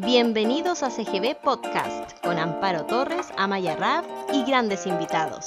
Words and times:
Bienvenidos 0.00 0.84
a 0.84 0.90
CGB 0.90 1.40
Podcast 1.42 2.12
con 2.22 2.38
Amparo 2.38 2.86
Torres, 2.86 3.26
Amaya 3.36 3.74
Rab 3.74 4.04
y 4.32 4.44
grandes 4.44 4.86
invitados. 4.86 5.46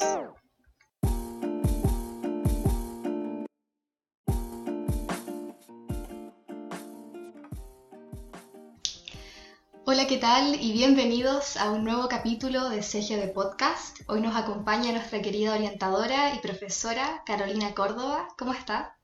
Hola, 9.86 10.06
¿qué 10.08 10.18
tal? 10.18 10.56
Y 10.62 10.74
bienvenidos 10.74 11.56
a 11.56 11.72
un 11.72 11.86
nuevo 11.86 12.10
capítulo 12.10 12.68
de 12.68 12.82
CGB 12.84 13.32
Podcast. 13.34 14.00
Hoy 14.08 14.20
nos 14.20 14.36
acompaña 14.36 14.92
nuestra 14.92 15.22
querida 15.22 15.54
orientadora 15.54 16.36
y 16.36 16.40
profesora 16.40 17.24
Carolina 17.26 17.74
Córdoba. 17.74 18.28
¿Cómo 18.38 18.52
está? 18.54 18.98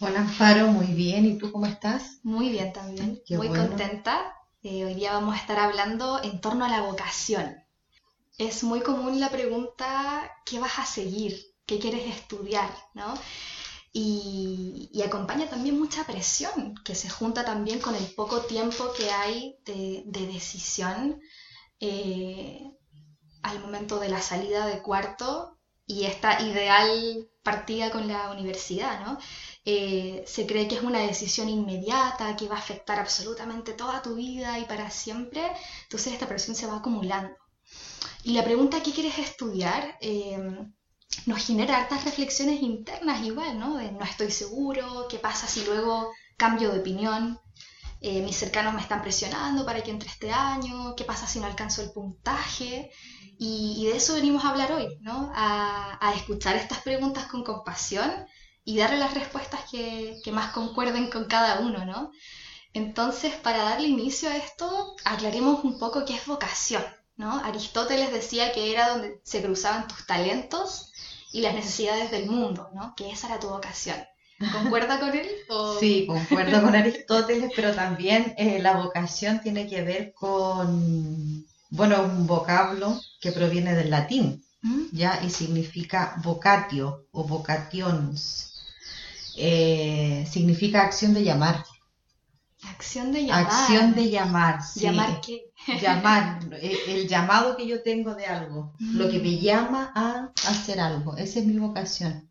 Hola 0.00 0.20
Amparo, 0.20 0.66
muy 0.68 0.88
bien. 0.88 1.24
¿Y 1.24 1.38
tú 1.38 1.50
cómo 1.50 1.64
estás? 1.64 2.18
Muy 2.22 2.50
bien 2.50 2.72
también. 2.74 3.22
Qué 3.24 3.38
Muy 3.38 3.48
bueno. 3.48 3.66
contenta. 3.68 4.34
Eh, 4.64 4.84
hoy 4.84 4.94
día 4.94 5.12
vamos 5.12 5.34
a 5.34 5.38
estar 5.38 5.58
hablando 5.58 6.22
en 6.22 6.40
torno 6.40 6.64
a 6.64 6.68
la 6.68 6.82
vocación. 6.82 7.56
Es 8.38 8.62
muy 8.62 8.80
común 8.80 9.18
la 9.18 9.28
pregunta, 9.28 10.30
¿qué 10.46 10.60
vas 10.60 10.78
a 10.78 10.86
seguir? 10.86 11.36
¿Qué 11.66 11.80
quieres 11.80 12.06
estudiar? 12.06 12.70
¿No? 12.94 13.14
Y, 13.92 15.02
acompaña 15.04 15.50
también 15.50 15.78
mucha 15.78 16.04
presión, 16.04 16.76
que 16.84 16.94
se 16.94 17.10
junta 17.10 17.44
también 17.44 17.80
con 17.80 17.96
el 17.96 18.06
poco 18.14 18.42
tiempo 18.42 18.92
que 18.96 19.10
hay 19.10 19.58
de, 19.64 20.04
de 20.06 20.26
decisión 20.28 21.20
eh, 21.80 22.70
al 23.42 23.58
momento 23.60 23.98
de 23.98 24.10
la 24.10 24.22
salida 24.22 24.66
de 24.66 24.80
cuarto 24.80 25.58
y 25.86 26.04
esta 26.04 26.40
ideal 26.40 27.28
partida 27.42 27.90
con 27.90 28.08
la 28.08 28.30
universidad, 28.30 29.04
¿no? 29.04 29.18
Eh, 29.64 30.24
se 30.26 30.46
cree 30.46 30.68
que 30.68 30.76
es 30.76 30.82
una 30.82 31.00
decisión 31.00 31.48
inmediata, 31.48 32.36
que 32.36 32.48
va 32.48 32.56
a 32.56 32.58
afectar 32.58 32.98
absolutamente 32.98 33.72
toda 33.74 34.02
tu 34.02 34.14
vida 34.14 34.58
y 34.58 34.64
para 34.64 34.90
siempre, 34.90 35.42
entonces 35.84 36.12
esta 36.12 36.28
presión 36.28 36.56
se 36.56 36.66
va 36.66 36.76
acumulando. 36.76 37.36
Y 38.24 38.34
la 38.34 38.44
pregunta, 38.44 38.82
¿qué 38.82 38.92
quieres 38.92 39.18
estudiar? 39.18 39.96
Eh, 40.00 40.38
nos 41.26 41.44
genera 41.44 41.76
hartas 41.78 42.04
reflexiones 42.04 42.62
internas 42.62 43.24
igual, 43.24 43.58
¿no? 43.58 43.76
De 43.76 43.92
no 43.92 44.04
estoy 44.04 44.30
seguro, 44.30 45.06
¿qué 45.08 45.18
pasa 45.18 45.46
si 45.46 45.64
luego 45.64 46.10
cambio 46.36 46.70
de 46.72 46.80
opinión? 46.80 47.38
Eh, 48.04 48.20
mis 48.22 48.36
cercanos 48.36 48.74
me 48.74 48.80
están 48.80 49.00
presionando 49.00 49.64
para 49.64 49.82
que 49.82 49.92
entre 49.92 50.08
este 50.08 50.32
año, 50.32 50.94
¿qué 50.96 51.04
pasa 51.04 51.26
si 51.28 51.38
no 51.38 51.46
alcanzo 51.46 51.82
el 51.82 51.92
puntaje? 51.92 52.90
Y, 53.38 53.86
de 53.86 53.96
eso 53.96 54.14
venimos 54.14 54.44
a 54.44 54.50
hablar 54.50 54.72
hoy, 54.72 54.98
¿no? 55.00 55.30
A, 55.34 55.98
a 56.00 56.14
escuchar 56.14 56.56
estas 56.56 56.82
preguntas 56.82 57.26
con 57.26 57.44
compasión 57.44 58.10
y 58.64 58.78
darle 58.78 58.98
las 58.98 59.14
respuestas 59.14 59.60
que, 59.70 60.18
que 60.24 60.32
más 60.32 60.52
concuerden 60.52 61.10
con 61.10 61.26
cada 61.26 61.60
uno, 61.60 61.84
¿no? 61.84 62.10
Entonces, 62.74 63.34
para 63.34 63.62
darle 63.64 63.88
inicio 63.88 64.30
a 64.30 64.36
esto, 64.36 64.96
aclaremos 65.04 65.62
un 65.64 65.78
poco 65.78 66.04
qué 66.04 66.14
es 66.14 66.26
vocación, 66.26 66.84
¿no? 67.16 67.38
Aristóteles 67.44 68.12
decía 68.12 68.52
que 68.52 68.72
era 68.72 68.88
donde 68.90 69.20
se 69.24 69.42
cruzaban 69.42 69.86
tus 69.88 70.06
talentos 70.06 70.92
y 71.32 71.40
las 71.42 71.54
necesidades 71.54 72.10
del 72.10 72.26
mundo, 72.26 72.70
¿no? 72.74 72.94
Que 72.96 73.10
esa 73.10 73.28
era 73.28 73.40
tu 73.40 73.48
vocación. 73.48 73.96
¿Concuerda 74.50 74.98
con 74.98 75.14
él? 75.16 75.26
o- 75.48 75.78
Sí, 75.78 76.06
concuerdo 76.06 76.62
con 76.62 76.74
Aristóteles, 76.82 77.52
pero 77.54 77.74
también 77.74 78.34
eh, 78.36 78.58
la 78.60 78.74
vocación 78.76 79.40
tiene 79.40 79.66
que 79.68 79.82
ver 79.82 80.12
con, 80.14 81.44
bueno, 81.70 82.02
un 82.02 82.26
vocablo 82.26 83.00
que 83.20 83.32
proviene 83.32 83.74
del 83.74 83.90
latín, 83.90 84.42
¿Mm? 84.62 84.82
¿ya? 84.92 85.20
Y 85.24 85.30
significa 85.30 86.16
vocatio 86.22 87.06
o 87.12 87.24
vocations. 87.24 88.48
Eh, 89.36 90.26
significa 90.30 90.82
acción 90.82 91.14
de 91.14 91.24
llamar. 91.24 91.64
Acción 92.68 93.10
de 93.12 93.26
llamar. 93.26 93.46
Acción 93.46 93.94
de 93.94 94.10
llamar, 94.10 94.62
sí. 94.62 94.80
¿Llamar 94.80 95.20
qué? 95.20 95.42
llamar, 95.80 96.40
eh, 96.60 96.76
el 96.88 97.08
llamado 97.08 97.56
que 97.56 97.66
yo 97.66 97.82
tengo 97.82 98.14
de 98.14 98.26
algo, 98.26 98.74
lo 98.78 99.08
que 99.10 99.18
me 99.18 99.38
llama 99.38 99.90
a 99.94 100.30
hacer 100.48 100.78
algo, 100.80 101.16
esa 101.16 101.38
es 101.40 101.46
mi 101.46 101.58
vocación. 101.58 102.30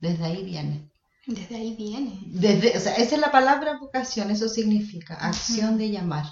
Desde 0.00 0.24
ahí 0.24 0.44
viene. 0.44 0.90
Desde 1.26 1.56
ahí 1.56 1.74
viene. 1.76 2.20
Desde, 2.26 2.76
o 2.76 2.80
sea, 2.80 2.94
esa 2.96 3.14
es 3.14 3.20
la 3.20 3.32
palabra 3.32 3.78
vocación, 3.78 4.30
eso 4.30 4.48
significa 4.48 5.14
acción 5.14 5.78
de 5.78 5.90
llamar. 5.90 6.26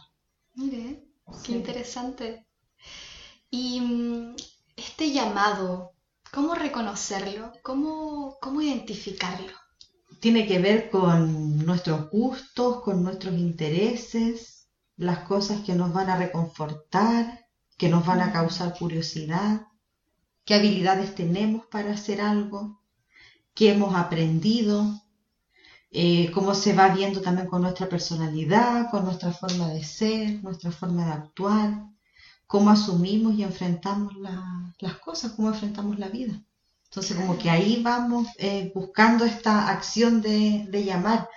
Mire, 0.54 1.04
qué 1.44 1.52
interesante. 1.52 2.46
Y 3.50 3.80
mm, 3.80 4.36
este 4.76 5.12
llamado, 5.12 5.92
¿cómo 6.30 6.54
reconocerlo? 6.54 7.52
¿Cómo, 7.62 8.36
cómo 8.40 8.60
identificarlo? 8.60 9.52
Tiene 10.20 10.46
que 10.46 10.58
ver 10.58 10.90
con 10.90 11.64
nuestros 11.64 12.10
gustos, 12.10 12.82
con 12.82 13.02
nuestros 13.02 13.34
intereses, 13.34 14.68
las 14.96 15.20
cosas 15.20 15.62
que 15.62 15.74
nos 15.74 15.92
van 15.92 16.10
a 16.10 16.16
reconfortar, 16.18 17.46
que 17.76 17.88
nos 17.88 18.04
van 18.06 18.20
a 18.20 18.32
causar 18.32 18.76
curiosidad, 18.78 19.66
qué 20.44 20.54
habilidades 20.54 21.14
tenemos 21.14 21.66
para 21.66 21.92
hacer 21.92 22.20
algo, 22.20 22.81
qué 23.54 23.72
hemos 23.72 23.94
aprendido, 23.94 25.02
eh, 25.90 26.30
cómo 26.32 26.54
se 26.54 26.72
va 26.72 26.88
viendo 26.88 27.20
también 27.20 27.48
con 27.48 27.62
nuestra 27.62 27.88
personalidad, 27.88 28.90
con 28.90 29.04
nuestra 29.04 29.32
forma 29.32 29.68
de 29.68 29.84
ser, 29.84 30.42
nuestra 30.42 30.70
forma 30.72 31.04
de 31.06 31.12
actuar, 31.12 31.84
cómo 32.46 32.70
asumimos 32.70 33.34
y 33.34 33.42
enfrentamos 33.42 34.16
la- 34.16 34.74
las 34.80 34.96
cosas, 34.98 35.32
cómo 35.32 35.48
enfrentamos 35.48 35.98
la 35.98 36.08
vida. 36.08 36.42
Entonces, 36.86 37.16
como 37.16 37.38
que 37.38 37.50
ahí 37.50 37.82
vamos 37.82 38.28
eh, 38.38 38.72
buscando 38.74 39.24
esta 39.24 39.68
acción 39.70 40.20
de, 40.22 40.66
de 40.70 40.84
llamar. 40.84 41.28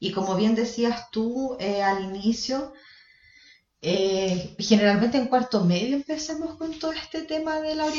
Y 0.00 0.12
como 0.12 0.36
bien 0.36 0.54
decías 0.54 1.10
tú 1.10 1.56
eh, 1.60 1.82
al 1.82 2.04
inicio, 2.04 2.72
generalmente 4.58 5.18
en 5.18 5.26
cuarto 5.26 5.64
medio 5.64 5.96
empezamos 5.96 6.56
con 6.56 6.78
todo 6.78 6.92
este 6.92 7.22
tema 7.22 7.60
de 7.60 7.74
la 7.74 7.90
Sí. 7.90 7.98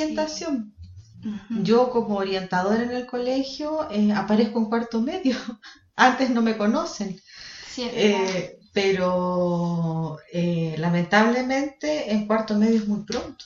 Yo 1.50 1.90
como 1.90 2.18
orientadora 2.18 2.84
en 2.84 2.92
el 2.92 3.06
colegio 3.06 3.90
eh, 3.92 4.12
aparezco 4.14 4.60
en 4.60 4.66
cuarto 4.66 5.02
medio. 5.02 5.38
Antes 5.96 6.30
no 6.30 6.42
me 6.42 6.58
conocen. 6.58 7.20
Sí. 7.68 7.90
Eh, 7.94 8.58
pero 8.74 10.18
eh, 10.32 10.76
lamentablemente 10.80 12.12
en 12.12 12.26
cuarto 12.28 12.56
medio 12.56 12.78
es 12.78 12.88
muy 12.88 13.04
pronto, 13.06 13.46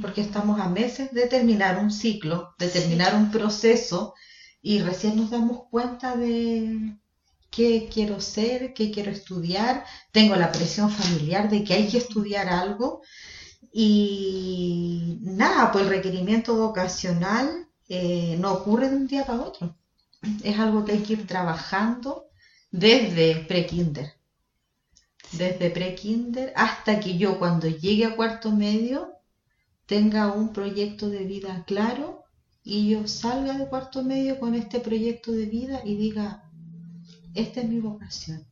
porque 0.00 0.22
estamos 0.22 0.60
a 0.60 0.68
meses 0.68 1.12
de 1.12 1.26
terminar 1.26 1.78
un 1.78 1.90
ciclo, 1.90 2.54
de 2.58 2.68
terminar 2.68 3.12
Sí. 3.12 3.16
un 3.16 3.30
proceso 3.30 4.14
y 4.62 4.80
recién 4.80 5.16
nos 5.16 5.30
damos 5.30 5.64
cuenta 5.70 6.16
de 6.16 6.96
qué 7.50 7.88
quiero 7.92 8.20
ser, 8.20 8.72
qué 8.74 8.90
quiero 8.90 9.10
estudiar. 9.10 9.84
Tengo 10.12 10.36
la 10.36 10.50
presión 10.52 10.90
familiar 10.90 11.50
de 11.50 11.64
que 11.64 11.74
hay 11.74 11.88
que 11.88 11.98
estudiar 11.98 12.48
algo 12.48 13.02
y 13.72 15.18
nada, 15.22 15.72
pues 15.72 15.84
el 15.84 15.90
requerimiento 15.90 16.56
vocacional 16.56 17.68
eh, 17.88 18.36
no 18.38 18.52
ocurre 18.52 18.90
de 18.90 18.96
un 18.96 19.06
día 19.06 19.24
para 19.24 19.42
otro. 19.42 19.76
Es 20.44 20.58
algo 20.58 20.84
que 20.84 20.92
hay 20.92 21.02
que 21.02 21.14
ir 21.14 21.26
trabajando 21.26 22.26
desde 22.70 23.36
pre-kinder 23.46 24.12
desde 25.32 25.70
pre-kinder 25.70 26.52
hasta 26.56 27.00
que 27.00 27.16
yo 27.16 27.38
cuando 27.38 27.66
llegue 27.68 28.04
a 28.04 28.16
cuarto 28.16 28.50
medio 28.50 29.14
tenga 29.86 30.32
un 30.32 30.52
proyecto 30.52 31.08
de 31.08 31.24
vida 31.24 31.64
claro 31.66 32.24
y 32.62 32.90
yo 32.90 33.08
salga 33.08 33.54
de 33.54 33.68
cuarto 33.68 34.04
medio 34.04 34.38
con 34.38 34.54
este 34.54 34.78
proyecto 34.80 35.32
de 35.32 35.46
vida 35.46 35.80
y 35.84 35.96
diga, 35.96 36.44
esta 37.34 37.60
es 37.60 37.68
mi 37.68 37.80
vocación. 37.80 38.46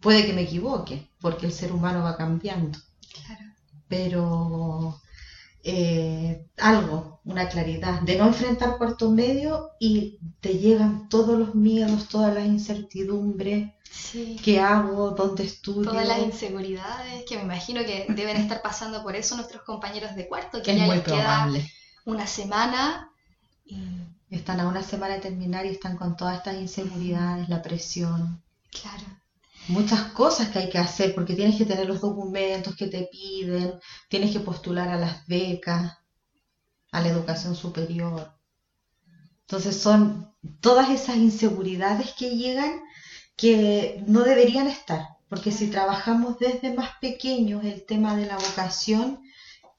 Puede 0.00 0.24
que 0.24 0.32
me 0.32 0.42
equivoque, 0.42 1.06
porque 1.20 1.46
el 1.46 1.52
ser 1.52 1.72
humano 1.72 2.02
va 2.02 2.16
cambiando, 2.16 2.78
Claro. 3.26 3.51
Pero 3.92 4.98
eh, 5.62 6.46
algo, 6.56 7.20
una 7.24 7.48
claridad, 7.48 8.00
de 8.02 8.16
no 8.16 8.26
enfrentar 8.28 8.78
cuarto 8.78 9.10
medio 9.10 9.70
y 9.78 10.18
te 10.40 10.58
llegan 10.58 11.08
todos 11.10 11.38
los 11.38 11.54
miedos, 11.54 12.08
todas 12.08 12.34
las 12.34 12.46
incertidumbres, 12.46 13.70
Sí. 13.90 14.40
¿qué 14.42 14.58
hago? 14.58 15.10
¿Dónde 15.10 15.44
estudio? 15.44 15.90
Todas 15.90 16.08
las 16.08 16.20
inseguridades 16.20 17.24
que 17.28 17.36
me 17.36 17.42
imagino 17.42 17.82
que 17.84 18.06
deben 18.08 18.38
estar 18.38 18.62
pasando 18.62 19.02
por 19.02 19.14
eso 19.14 19.36
nuestros 19.36 19.62
compañeros 19.64 20.14
de 20.14 20.26
cuarto, 20.26 20.62
que 20.62 20.70
es 20.72 20.78
ya 20.78 20.86
muy 20.86 20.96
les 20.96 21.04
queda 21.04 21.50
una 22.06 22.26
semana 22.26 23.10
y 23.66 23.76
Están 24.30 24.60
a 24.60 24.68
una 24.68 24.82
semana 24.82 25.14
de 25.16 25.20
terminar 25.20 25.66
y 25.66 25.70
están 25.70 25.96
con 25.98 26.16
todas 26.16 26.38
estas 26.38 26.56
inseguridades, 26.56 27.50
la 27.50 27.60
presión, 27.60 28.42
claro. 28.70 29.21
Muchas 29.68 30.02
cosas 30.12 30.48
que 30.48 30.58
hay 30.58 30.68
que 30.70 30.78
hacer 30.78 31.14
porque 31.14 31.34
tienes 31.34 31.56
que 31.56 31.64
tener 31.64 31.86
los 31.86 32.00
documentos 32.00 32.74
que 32.76 32.88
te 32.88 33.08
piden, 33.10 33.74
tienes 34.08 34.30
que 34.32 34.40
postular 34.40 34.88
a 34.88 34.96
las 34.98 35.26
becas, 35.26 35.92
a 36.90 37.00
la 37.00 37.08
educación 37.08 37.54
superior. 37.54 38.32
Entonces 39.42 39.76
son 39.76 40.32
todas 40.60 40.90
esas 40.90 41.16
inseguridades 41.16 42.12
que 42.12 42.36
llegan 42.36 42.80
que 43.36 44.02
no 44.06 44.20
deberían 44.20 44.66
estar, 44.66 45.06
porque 45.28 45.50
si 45.52 45.68
trabajamos 45.68 46.38
desde 46.38 46.74
más 46.74 46.90
pequeños 47.00 47.64
el 47.64 47.84
tema 47.86 48.14
de 48.16 48.26
la 48.26 48.36
vocación, 48.36 49.20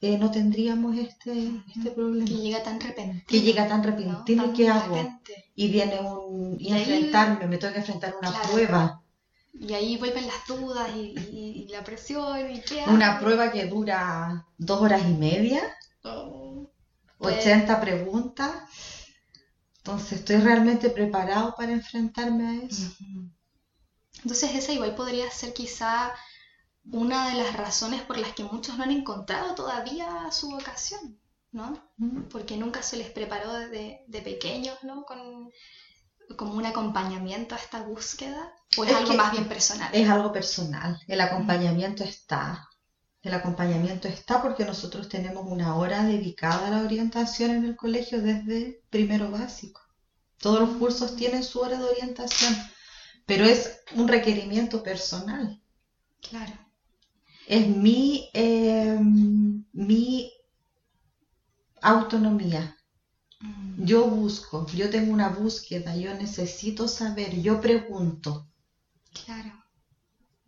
eh, 0.00 0.18
no 0.18 0.30
tendríamos 0.30 0.96
este, 0.98 1.50
este 1.74 1.90
problema. 1.92 2.26
Que 2.26 2.34
llega 2.36 2.62
tan 2.62 2.80
repentino. 2.80 3.22
que 3.26 3.40
llega 3.40 3.68
tan 3.68 3.82
repentino 3.82 4.52
qué 4.52 4.68
hago 4.68 4.94
repente. 4.96 5.44
y 5.54 5.68
viene 5.68 6.00
un 6.00 6.56
y 6.60 6.68
Y 6.68 6.72
ahí- 6.72 6.80
enfrentarme 6.82 7.46
me 7.46 7.58
tengo 7.58 7.72
que 7.72 7.78
enfrentar 7.80 8.12
a 8.14 8.18
una 8.18 8.30
Claro. 8.30 8.48
prueba 8.50 9.02
Y 9.54 9.72
ahí 9.74 9.96
vuelven 9.96 10.26
las 10.26 10.46
dudas 10.46 10.90
y, 10.96 11.14
y- 11.30 11.64
y 11.64 11.68
la 11.68 11.84
presión 11.84 12.50
y 12.50 12.60
qué 12.62 12.84
Una 12.88 13.12
hago? 13.12 13.20
prueba 13.24 13.52
que 13.52 13.66
dura 13.66 14.44
dos 14.58 14.80
horas 14.82 15.02
y 15.06 15.14
media, 15.14 15.62
Oh, 16.04 16.68
Pues- 17.18 17.38
80 17.38 17.80
preguntas. 17.80 18.52
Entonces, 19.78 20.20
¿estoy 20.20 20.36
realmente 20.36 20.90
preparado 20.90 21.54
para 21.56 21.72
enfrentarme 21.72 22.44
a 22.48 22.54
eso? 22.64 22.90
Entonces 24.22 24.54
esa 24.54 24.72
igual 24.72 24.94
podría 24.94 25.30
ser 25.30 25.52
quizá 25.52 26.12
una 26.92 27.28
de 27.28 27.34
las 27.42 27.54
razones 27.56 28.02
por 28.02 28.18
las 28.18 28.32
que 28.34 28.44
muchos 28.44 28.76
no 28.76 28.84
han 28.84 28.90
encontrado 28.90 29.54
todavía 29.54 30.30
su 30.30 30.50
vocación, 30.50 31.18
¿no? 31.52 31.78
Porque 32.30 32.56
nunca 32.56 32.82
se 32.82 32.96
les 32.96 33.10
preparó 33.10 33.52
desde 33.54 34.04
de 34.06 34.22
pequeños, 34.22 34.78
¿no? 34.82 35.04
Con 35.04 35.50
como 36.36 36.54
un 36.54 36.66
acompañamiento 36.66 37.54
a 37.54 37.58
esta 37.58 37.82
búsqueda, 37.82 38.52
o 38.76 38.84
es, 38.84 38.90
Es 38.90 38.96
algo 38.96 39.14
más 39.14 39.32
bien 39.32 39.48
personal. 39.48 39.90
Es 39.92 40.08
algo 40.08 40.32
personal. 40.32 41.00
El 41.06 41.20
acompañamiento 41.20 42.04
está. 42.04 42.68
El 43.22 43.32
acompañamiento 43.32 44.06
está 44.06 44.42
porque 44.42 44.64
nosotros 44.64 45.08
tenemos 45.08 45.46
una 45.46 45.76
hora 45.76 46.04
dedicada 46.04 46.66
a 46.66 46.70
la 46.70 46.82
orientación 46.82 47.52
en 47.52 47.64
el 47.64 47.76
colegio 47.76 48.20
desde 48.20 48.82
primero 48.90 49.30
básico. 49.30 49.80
Todos 50.38 50.60
los 50.60 50.76
cursos 50.76 51.16
tienen 51.16 51.42
su 51.42 51.60
hora 51.60 51.78
de 51.78 51.84
orientación, 51.84 52.54
pero 53.24 53.46
es 53.46 53.80
un 53.94 54.08
requerimiento 54.08 54.82
personal. 54.82 55.62
Claro. 56.20 56.52
Es 57.46 57.66
mi, 57.66 58.28
eh, 58.34 58.98
mi 59.72 60.32
autonomía. 61.80 62.76
Mm, 63.42 63.84
Yo 63.86 64.08
busco, 64.08 64.66
yo 64.74 64.90
tengo 64.90 65.12
una 65.12 65.28
búsqueda, 65.28 65.94
yo 65.96 66.12
necesito 66.14 66.88
saber, 66.88 67.40
yo 67.40 67.60
pregunto, 67.60 68.48
Claro. 69.14 69.52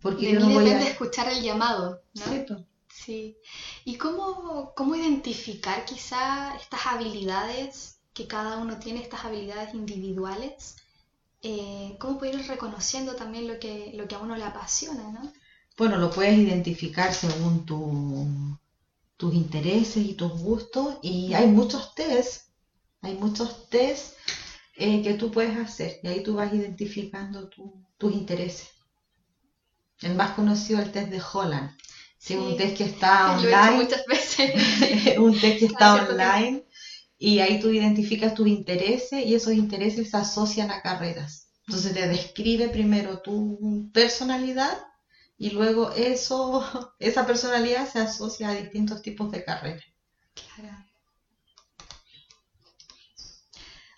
porque 0.00 0.26
De 0.26 0.32
yo 0.32 0.40
mí 0.40 0.40
no 0.40 0.50
voy 0.50 0.64
depende 0.64 0.84
a... 0.84 0.88
escuchar 0.88 1.28
el 1.28 1.42
llamado, 1.42 2.02
¿no? 2.14 2.24
Sí, 2.24 2.44
pues. 2.46 2.60
Sí. 2.88 3.36
¿Y 3.84 3.96
cómo, 3.98 4.72
cómo 4.74 4.96
identificar 4.96 5.84
quizá 5.84 6.56
estas 6.56 6.86
habilidades 6.86 7.98
que 8.14 8.26
cada 8.26 8.58
uno 8.58 8.78
tiene, 8.78 9.02
estas 9.02 9.24
habilidades 9.24 9.74
individuales? 9.74 10.76
Eh, 11.42 11.96
¿cómo 12.00 12.18
poder 12.18 12.36
ir 12.36 12.48
reconociendo 12.48 13.16
también 13.16 13.48
lo 13.48 13.58
que, 13.60 13.92
lo 13.94 14.08
que 14.08 14.16
a 14.16 14.20
uno 14.20 14.36
le 14.36 14.44
apasiona, 14.44 15.10
¿no? 15.12 15.32
Bueno, 15.78 15.96
lo 15.96 16.10
puedes 16.10 16.36
identificar 16.38 17.14
según 17.14 17.64
tu- 17.64 18.26
tus 19.16 19.34
intereses 19.34 19.98
y 20.04 20.14
tus 20.14 20.32
gustos 20.32 20.98
y 21.02 21.34
hay 21.34 21.46
muchos 21.48 21.94
test, 21.94 22.45
hay 23.06 23.14
muchos 23.14 23.68
test 23.70 24.14
eh, 24.76 25.02
que 25.02 25.14
tú 25.14 25.30
puedes 25.30 25.56
hacer 25.58 25.98
y 26.02 26.08
ahí 26.08 26.22
tú 26.22 26.34
vas 26.36 26.52
identificando 26.54 27.48
tu- 27.48 27.84
tus 27.98 28.12
intereses. 28.12 28.68
El 30.00 30.14
más 30.14 30.30
conocido 30.30 30.78
es 30.80 30.86
el 30.86 30.92
test 30.92 31.10
de 31.10 31.20
Holland, 31.34 31.70
es 32.28 32.36
un 32.38 32.56
Sí. 32.56 32.56
test 32.56 32.76
que 32.78 32.84
está 32.84 33.36
Lo 33.42 33.48
he 33.48 33.56
hecho 33.56 33.72
online, 33.72 33.82
muchas 33.82 34.02
veces. 34.06 34.52
un 35.18 35.38
test 35.38 35.58
que 35.58 35.66
está 35.66 35.78
Cada 35.78 35.92
cierto 35.92 36.12
online 36.12 36.64
y 37.18 37.40
ahí 37.40 37.60
tú 37.60 37.70
identificas 37.70 38.34
tus 38.34 38.48
intereses 38.48 39.24
y 39.26 39.34
esos 39.34 39.54
intereses 39.54 40.10
se 40.10 40.16
asocian 40.18 40.70
a 40.70 40.82
carreras. 40.82 41.48
Entonces 41.66 41.94
te 41.94 42.08
describe 42.08 42.68
primero 42.68 43.20
tu 43.22 43.90
personalidad 43.92 44.78
y 45.38 45.50
luego 45.50 45.90
eso, 45.92 46.62
esa 47.00 47.26
personalidad 47.26 47.90
se 47.90 48.00
asocia 48.00 48.50
a 48.50 48.54
distintos 48.54 49.02
tipos 49.02 49.30
de 49.32 49.44
carreras. 49.44 49.84
Claro. 50.34 50.85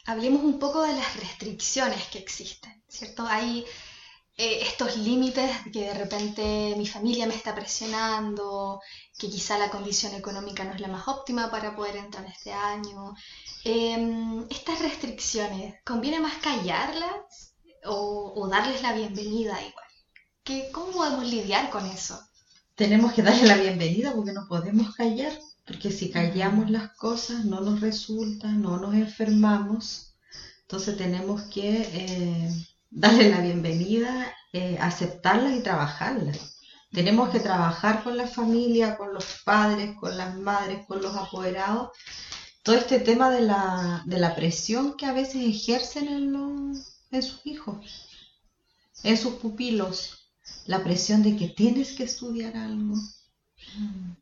Hablemos 0.09 0.43
un 0.43 0.59
poco 0.59 0.85
de 0.85 0.95
las 0.95 1.17
restricciones 1.17 2.07
que 2.07 2.19
existen, 2.19 2.83
¿cierto? 2.89 3.27
Hay 3.27 3.67
eh, 4.39 4.61
estos 4.63 4.97
límites 4.97 5.51
que 5.71 5.81
de 5.81 5.93
repente 5.93 6.75
mi 6.79 6.87
familia 6.87 7.27
me 7.27 7.35
está 7.35 7.55
presionando, 7.55 8.81
que 9.19 9.29
quizá 9.29 9.59
la 9.59 9.69
condición 9.69 10.15
económica 10.15 10.65
no 10.65 10.73
es 10.73 10.81
la 10.81 10.89
más 10.89 11.07
óptima 11.09 11.51
para 11.51 11.77
poder 11.77 11.97
entrar 11.97 12.25
este 12.25 12.55
año. 12.55 13.15
Em, 13.65 14.47
estas 14.49 14.79
restricciones, 14.81 15.75
¿conviene 15.85 16.21
más 16.21 16.39
callarlas 16.39 17.53
o, 17.85 18.49
darles 18.51 18.81
la 18.81 18.95
bienvenida 18.95 19.61
igual? 19.61 19.91
¿Qué, 20.43 20.71
¿Cómo 20.73 20.93
podemos 20.93 21.27
lidiar 21.27 21.69
con 21.69 21.85
eso? 21.85 22.19
Tenemos 22.77 23.13
que 23.13 23.23
darle 23.23 23.47
la 23.47 23.59
bienvenida 23.59 24.15
porque 24.15 24.33
no 24.33 24.47
podemos 24.49 24.95
callar, 24.95 25.39
porque 25.69 25.91
si 25.93 26.11
callamos 26.11 26.71
las 26.71 26.91
cosas 26.97 27.45
no 27.45 27.61
nos 27.61 27.81
resulta, 27.81 28.49
no 28.49 28.79
nos 28.79 28.95
enfermamos. 28.95 30.15
Entonces 30.63 30.97
tenemos 30.97 31.43
que 31.43 31.83
eh, 31.93 32.51
darle 32.91 33.31
la 33.31 33.41
bienvenida, 33.41 34.33
eh, 34.53 34.79
aceptarlas 34.81 35.55
y 35.57 35.63
trabajarlas. 35.63 36.57
Tenemos 36.93 37.29
que 37.31 37.41
trabajar 37.41 38.03
con 38.03 38.17
la 38.17 38.27
familia, 38.27 38.97
con 38.97 39.13
los 39.15 39.25
padres, 39.45 39.95
con 40.01 40.17
las 40.17 40.37
madres, 40.37 40.87
con 40.87 41.03
los 41.03 41.15
apoderados. 41.17 41.91
Todo 42.63 42.77
este 42.77 43.01
tema 43.01 43.31
de 43.31 43.43
la, 43.43 44.03
de 44.07 44.19
la 44.19 44.35
presión 44.35 44.97
que 44.97 45.07
a 45.07 45.13
veces 45.13 45.37
ejercen 45.47 46.09
en, 46.09 46.33
los- 46.33 47.03
en 47.11 47.23
sus 47.23 47.45
hijos, 47.47 48.09
en 49.03 49.17
sus 49.17 49.35
pupilos. 49.35 50.31
La 50.67 50.83
presión 50.85 51.23
de 51.23 51.37
que 51.37 51.49
tienes 51.49 51.93
que 51.93 52.05
estudiar 52.05 52.57
algo. 52.57 52.95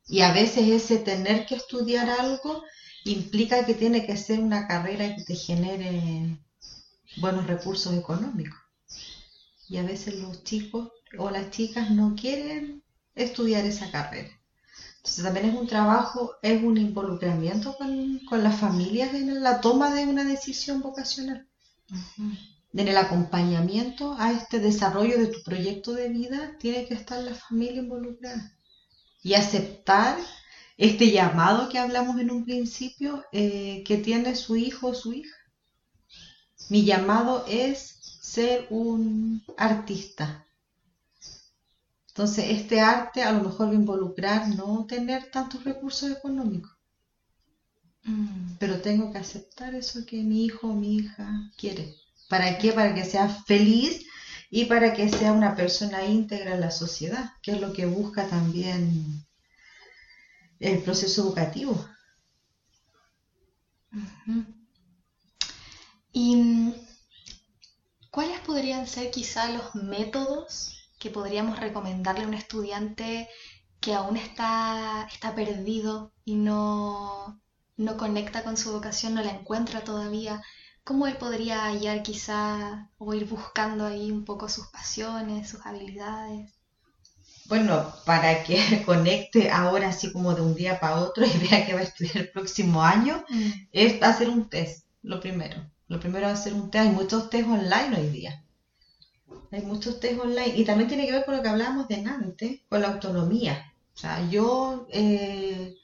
Y 0.09 0.21
a 0.21 0.33
veces 0.33 0.69
ese 0.69 0.99
tener 0.99 1.47
que 1.47 1.57
estudiar 1.57 2.09
algo 2.09 2.63
implica 3.05 3.65
que 3.65 3.75
tiene 3.75 4.07
que 4.07 4.17
ser 4.17 4.41
una 4.41 4.67
carrera 4.67 5.15
que 5.15 5.25
te 5.25 5.35
genere 5.35 6.39
buenos 7.17 7.47
recursos 7.47 7.95
económicos. 7.95 8.59
Y 9.69 9.79
a 9.79 9.83
veces 9.83 10.15
los 10.15 10.45
chicos 10.45 10.91
o 11.19 11.31
las 11.31 11.51
chicas 11.51 11.91
no 11.91 12.15
quieren 12.15 12.83
estudiar 13.15 13.65
esa 13.65 13.91
carrera. 13.91 14.31
Entonces 14.99 15.25
también 15.25 15.47
es 15.47 15.55
un 15.55 15.67
trabajo, 15.67 16.35
es 16.43 16.63
un 16.63 16.77
involucramiento 16.79 17.77
con, 17.77 18.21
con 18.29 18.43
las 18.43 18.59
familias 18.59 19.15
en 19.15 19.43
la 19.43 19.61
toma 19.61 19.95
de 19.95 20.05
una 20.05 20.25
decisión 20.25 20.81
vocacional, 20.83 21.49
en 22.73 22.89
el 22.89 22.97
acompañamiento 22.97 24.17
a 24.19 24.33
este 24.33 24.59
desarrollo 24.59 25.19
de 25.19 25.29
tu 25.29 25.43
proyecto 25.45 25.93
de 25.93 26.09
vida, 26.09 26.57
tiene 26.59 26.87
que 26.87 26.95
estar 26.95 27.23
la 27.23 27.35
familia 27.35 27.83
involucrada 27.83 28.56
y 29.27 29.35
aceptar 29.35 30.19
este 30.77 31.11
llamado 31.11 31.69
que 31.69 31.79
hablamos 31.79 32.21
en 32.21 32.31
un 32.31 32.45
principio 32.45 33.25
eh, 33.33 33.83
que 33.85 33.97
tiene 33.97 34.37
su 34.37 34.57
hijo 34.57 34.89
o 34.89 34.95
su 34.95 35.13
hija. 35.15 35.37
Mi 36.69 36.85
llamado 36.85 37.45
es 37.49 37.99
ser 38.23 38.67
un 38.71 39.43
artista. 39.57 40.47
Entonces, 42.09 42.47
este 42.51 42.81
arte 42.81 43.23
a 43.23 43.33
lo 43.33 43.43
mejor 43.43 43.69
va 43.69 43.73
a 43.73 43.75
involucrar 43.75 44.49
no 44.55 44.87
tener 44.87 45.31
tantos 45.31 45.65
recursos 45.65 46.11
económicos, 46.11 46.77
Mm, 48.07 48.57
pero 48.61 48.81
tengo 48.81 49.13
que 49.13 49.19
aceptar 49.19 49.75
eso 49.75 50.07
que 50.07 50.23
mi 50.23 50.45
hijo 50.45 50.69
o 50.69 50.75
mi 50.75 50.97
hija 50.97 51.51
quiere. 51.59 51.95
¿Para 52.29 52.57
qué? 52.59 52.73
Para 52.73 52.95
que 52.95 53.05
sea 53.05 53.29
feliz 53.29 54.07
y 54.51 54.67
para 54.67 54.95
que 54.95 55.09
sea 55.09 55.33
una 55.33 55.57
persona 55.57 56.05
íntegra 56.05 56.55
en 56.55 56.61
la 56.61 56.71
sociedad, 56.71 57.33
que 57.43 57.53
es 57.53 57.61
lo 57.61 57.73
que 57.73 57.87
busca 57.87 58.29
también 58.29 59.26
el 60.61 60.83
proceso 60.83 61.23
educativo. 61.23 61.85
¿Y 66.13 66.75
cuáles 68.11 68.41
podrían 68.41 68.87
ser 68.87 69.11
quizá 69.11 69.51
los 69.51 69.75
métodos 69.75 70.91
que 70.99 71.11
podríamos 71.11 71.61
recomendarle 71.61 72.25
a 72.25 72.29
un 72.29 72.35
estudiante 72.35 73.29
que 73.81 73.95
aún 73.95 74.17
está, 74.17 75.07
está 75.13 75.35
perdido 75.35 76.13
y 76.25 76.35
no, 76.37 77.41
no 77.77 77.97
conecta 77.97 78.43
con 78.45 78.57
su 78.57 78.73
vocación, 78.73 79.15
no 79.15 79.23
la 79.23 79.33
encuentra 79.33 79.85
todavía? 79.85 80.43
¿Cómo 80.85 81.07
él 81.07 81.17
podría 81.19 81.65
hallar 81.67 82.03
quizá 82.03 82.91
o 82.99 83.13
ir 83.15 83.27
buscando 83.29 83.85
ahí 83.85 84.11
un 84.11 84.25
poco 84.25 84.49
sus 84.49 84.69
pasiones, 84.69 85.51
sus 85.51 85.67
habilidades? 85.67 86.56
Bueno, 87.49 87.95
para 88.05 88.43
que 88.43 88.57
conecte 88.87 89.51
ahora 89.51 89.89
así 89.89 90.13
como 90.13 90.35
de 90.35 90.43
un 90.43 90.55
día 90.55 90.81
para 90.81 91.01
otro 91.01 91.25
y 91.25 91.31
vea 91.49 91.67
que 91.67 91.75
va 91.75 91.81
a 91.81 91.85
estudiar 91.85 92.17
el 92.19 92.31
próximo 92.31 92.83
año, 92.83 93.25
es 93.73 94.03
hacer 94.03 94.29
un 94.29 94.49
test, 94.49 94.87
lo 95.03 95.21
primero. 95.21 95.71
Lo 95.89 96.01
primero 96.01 96.27
es 96.27 96.33
hacer 96.41 96.55
un 96.55 96.71
test. 96.71 96.87
Hay 96.87 96.93
muchos 96.93 97.31
test 97.31 97.49
online 97.49 97.97
hoy 97.97 98.09
día. 98.09 98.45
Hay 99.53 99.63
muchos 99.63 100.01
test 100.01 100.19
online. 100.21 100.57
Y 100.57 100.65
también 100.65 100.89
tiene 100.89 101.07
que 101.07 101.13
ver 101.13 101.25
con 101.25 101.37
lo 101.37 101.43
que 101.43 101.49
hablábamos 101.49 101.87
de 101.89 101.97
antes, 101.97 102.61
con 102.69 102.81
la 102.81 102.89
autonomía. 102.89 103.73
O 103.95 103.99
sea, 103.99 104.29
yo 104.29 104.87
eh, 104.91 105.77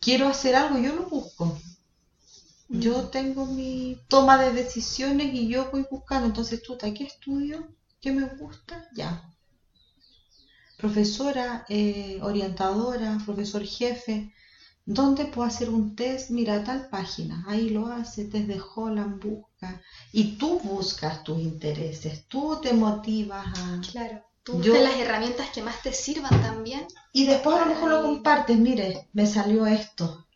quiero 0.00 0.28
hacer 0.28 0.54
algo, 0.54 0.78
yo 0.78 0.94
lo 0.94 1.08
busco. 1.08 1.58
Yo 2.68 3.08
tengo 3.08 3.46
mi 3.46 3.98
toma 4.08 4.36
de 4.38 4.52
decisiones 4.52 5.32
y 5.34 5.48
yo 5.48 5.70
voy 5.70 5.86
buscando. 5.90 6.26
Entonces, 6.26 6.62
tú, 6.62 6.76
¿qué 6.78 7.04
estudio? 7.04 7.66
¿Qué 8.00 8.12
me 8.12 8.26
gusta? 8.26 8.88
Ya. 8.94 9.34
Profesora, 10.78 11.66
eh, 11.68 12.18
orientadora, 12.22 13.18
profesor 13.26 13.62
jefe, 13.64 14.32
¿Dónde 14.90 15.26
puedo 15.26 15.46
hacer 15.46 15.68
un 15.68 15.94
test? 15.94 16.30
Mira, 16.30 16.64
tal 16.64 16.88
página, 16.88 17.44
ahí 17.46 17.68
lo 17.68 17.88
hace, 17.88 18.24
test 18.24 18.46
de 18.46 18.58
Holland, 18.74 19.22
busca. 19.22 19.82
Y 20.12 20.38
tú 20.38 20.60
buscas 20.60 21.22
tus 21.22 21.38
intereses, 21.40 22.24
tú 22.26 22.58
te 22.62 22.72
motivas 22.72 23.46
a... 23.58 23.82
Claro, 23.92 24.24
tú 24.42 24.54
buscas 24.54 24.80
las 24.80 24.96
herramientas 24.96 25.50
que 25.50 25.62
más 25.62 25.82
te 25.82 25.92
sirvan 25.92 26.40
también. 26.40 26.86
Y 27.12 27.26
después 27.26 27.54
a 27.54 27.66
lo 27.66 27.66
mejor 27.66 27.90
lo 27.90 28.02
compartes, 28.02 28.56
mire, 28.56 29.10
me 29.12 29.26
salió 29.26 29.66
esto. 29.66 30.26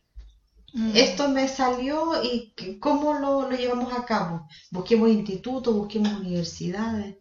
Mm. 0.74 0.96
Esto 0.96 1.30
me 1.30 1.48
salió 1.48 2.22
y 2.22 2.52
cómo 2.78 3.14
lo, 3.14 3.48
lo 3.48 3.56
llevamos 3.56 3.94
a 3.94 4.04
cabo. 4.04 4.46
Busquemos 4.70 5.08
institutos, 5.08 5.74
busquemos 5.74 6.12
universidades. 6.12 7.16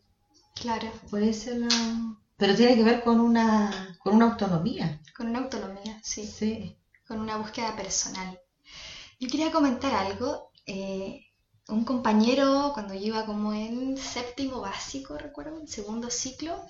Claro. 0.53 0.91
Puede 1.09 1.31
ser 1.31 1.59
la... 1.59 2.17
Pero 2.41 2.55
tiene 2.55 2.75
que 2.75 2.83
ver 2.83 3.03
con 3.03 3.21
una, 3.21 3.97
con 4.03 4.15
una 4.15 4.31
autonomía. 4.31 4.99
Con 5.15 5.29
una 5.29 5.39
autonomía, 5.39 5.97
sí. 6.03 6.25
Sí 6.25 6.77
con 7.11 7.19
una 7.19 7.35
búsqueda 7.35 7.75
personal. 7.75 8.39
Yo 9.19 9.27
quería 9.27 9.51
comentar 9.51 9.93
algo. 9.93 10.49
Eh, 10.65 11.25
un 11.67 11.83
compañero, 11.83 12.71
cuando 12.73 12.93
yo 12.93 13.07
iba 13.07 13.25
como 13.25 13.51
en 13.51 13.97
séptimo 13.97 14.61
básico, 14.61 15.17
recuerdo, 15.17 15.59
en 15.59 15.67
segundo 15.67 16.09
ciclo, 16.09 16.65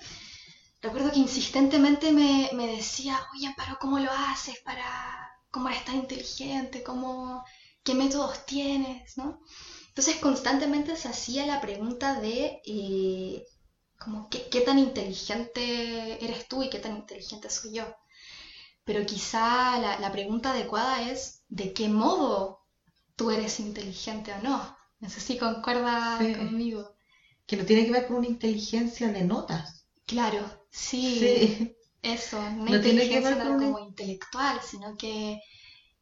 recuerdo 0.80 1.12
que 1.12 1.20
insistentemente 1.20 2.10
me, 2.10 2.66
decía, 2.66 3.20
oye, 3.32 3.46
Amparo, 3.46 3.78
¿cómo 3.80 4.00
lo 4.00 4.10
haces 4.10 4.58
para, 4.64 4.84
cómo 5.52 5.68
eres 5.68 5.84
tan 5.84 5.96
inteligente? 5.96 6.82
¿Cómo, 6.82 7.44
¿Qué 7.84 7.94
métodos 7.94 8.44
tienes? 8.44 9.16
¿no? 9.16 9.38
Entonces 9.90 10.16
constantemente 10.16 10.96
se 10.96 11.08
hacía 11.08 11.46
la 11.46 11.60
pregunta 11.60 12.20
de, 12.20 12.60
eh, 12.66 13.44
como, 14.02 14.28
¿qué, 14.28 14.48
¿qué 14.48 14.60
tan 14.60 14.78
inteligente 14.78 16.24
eres 16.24 16.48
tú 16.48 16.62
y 16.62 16.70
qué 16.70 16.78
tan 16.78 16.96
inteligente 16.96 17.50
soy 17.50 17.74
yo? 17.74 17.84
pero 18.84 19.06
quizá 19.06 19.78
la, 19.78 20.12
pregunta 20.12 20.50
adecuada 20.50 21.10
es 21.10 21.42
¿de 21.48 21.72
qué 21.72 21.88
modo 21.88 22.60
tú 23.16 23.30
eres 23.30 23.60
inteligente 23.60 24.32
o 24.32 24.42
no? 24.42 24.76
No 25.00 25.08
sé 25.08 25.20
si 25.20 25.38
concuerda 25.38 26.18
conmigo. 26.18 26.94
Que 27.46 27.56
no 27.56 27.64
tiene 27.64 27.84
que 27.84 27.92
ver 27.92 28.06
con 28.06 28.16
una 28.18 28.28
inteligencia 28.28 29.08
de 29.08 29.24
notas. 29.24 29.86
Claro, 30.06 30.40
sí. 30.70 31.74
Eso, 32.02 32.40
no, 32.40 32.64
no 32.64 32.76
inteligencia 32.76 33.42
como 33.44 33.78
intelectual, 33.78 34.60
sino 34.68 34.96
que 34.96 35.40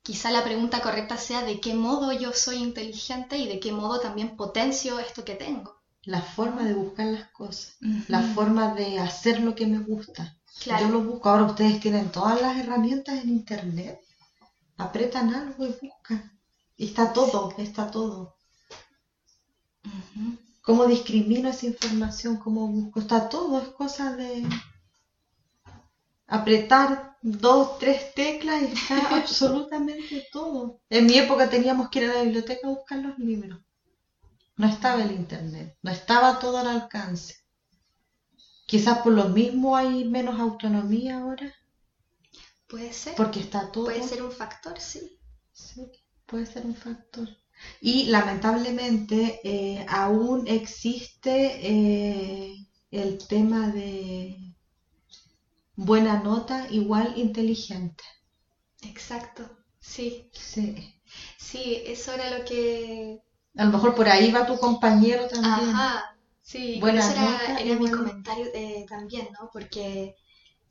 quizá 0.03 0.31
la 0.31 0.45
pregunta 0.45 0.81
correcta 0.81 1.19
sea 1.19 1.43
de 1.43 1.61
qué 1.61 1.75
modo 1.75 2.13
yo 2.13 2.33
soy 2.33 2.57
inteligente 2.57 3.37
y 3.37 3.47
de 3.47 3.61
qué 3.61 3.73
modo 3.73 4.01
también 4.01 4.37
potencio 4.37 4.99
esto 4.99 5.25
que 5.25 5.35
tengo. 5.35 5.80
La 6.05 6.23
forma 6.23 6.65
de 6.65 6.75
buscar 6.75 7.07
las 7.07 7.29
cosas, 7.31 7.77
la 8.09 8.23
forma 8.23 8.75
de 8.75 8.99
hacer 8.99 9.41
lo 9.41 9.55
que 9.55 9.67
me 9.67 9.79
gusta. 9.79 10.37
Yo 10.65 10.89
lo 10.89 11.03
busco. 11.03 11.29
Ahora 11.29 11.45
ustedes 11.45 11.81
tienen 11.81 12.11
todas 12.11 12.41
las 12.41 12.57
herramientas 12.57 13.23
en 13.23 13.31
internet. 13.31 14.01
Apretan 14.79 15.35
algo 15.35 15.67
y 15.67 15.77
buscan. 15.81 16.39
Y 16.77 16.87
está 16.87 17.13
todo, 17.13 17.55
está 17.59 17.91
todo. 17.91 18.37
¿Cómo 20.63 20.87
discrimino 20.87 21.49
esa 21.49 21.67
información? 21.67 22.37
¿Cómo 22.37 22.69
busco? 22.69 23.01
Está 23.01 23.29
todo, 23.29 23.61
es 23.61 23.69
cosa 23.69 24.15
de 24.17 24.47
apretar 26.27 27.17
dos, 27.23 27.79
tres 27.79 28.15
teclas 28.15 28.63
y 28.63 28.67
está 28.67 29.17
absolutamente 29.17 30.27
todo. 30.33 30.81
En 30.89 31.07
mi 31.07 31.19
época 31.19 31.51
teníamos 31.51 31.89
que 31.89 32.01
ir 32.01 32.11
a 32.11 32.15
la 32.15 32.23
biblioteca 32.23 32.67
a 32.67 32.71
buscar 32.71 32.99
los 32.99 33.19
libros. 33.19 33.61
No 34.61 34.67
estaba 34.67 35.03
el 35.03 35.13
internet, 35.13 35.79
no 35.81 35.91
estaba 35.91 36.39
todo 36.39 36.59
al 36.59 36.67
alcance. 36.67 37.35
Quizás 38.67 38.99
por 38.99 39.15
lo 39.15 39.31
mismo 39.31 39.75
hay 39.75 40.05
menos 40.05 40.39
autonomía 40.39 41.21
ahora. 41.21 41.51
Puede 42.69 42.93
ser. 42.93 43.15
Porque 43.15 43.41
está 43.41 43.73
todo. 43.73 43.87
Puede 43.87 44.03
ser 44.03 44.23
un 44.23 44.31
factor, 44.31 44.79
sí. 44.79 45.19
Sí, 45.51 45.91
puede 46.27 46.45
ser 46.45 46.67
un 46.67 46.77
factor. 46.77 47.27
Y 47.81 48.09
lamentablemente 48.09 49.41
eh, 49.45 49.87
aún 49.89 50.47
existe 50.47 51.33
eh, 51.67 52.69
el 52.91 53.27
tema 53.27 53.69
de 53.69 54.37
buena 55.75 56.23
nota 56.23 56.67
igual 56.71 57.15
inteligente. 57.17 58.05
Exacto, 58.83 59.57
sí. 59.81 60.29
Sí. 60.35 61.01
Sí, 61.39 61.83
eso 61.87 62.13
era 62.13 62.39
lo 62.39 62.45
que... 62.45 63.23
A 63.57 63.65
lo 63.65 63.71
mejor 63.73 63.95
por 63.95 64.09
ahí 64.09 64.33
va 64.33 64.47
tu 64.47 64.59
compañero 64.59 65.29
también. 65.29 65.71
Ajá, 65.71 66.05
Sí, 66.43 66.81
bueno, 66.81 66.99
ese 67.01 67.13
era, 67.13 67.79
mi 67.79 67.91
comentario 67.91 68.47
eh, 68.55 68.85
también, 68.89 69.29
¿no? 69.41 69.49
Porque 69.53 70.15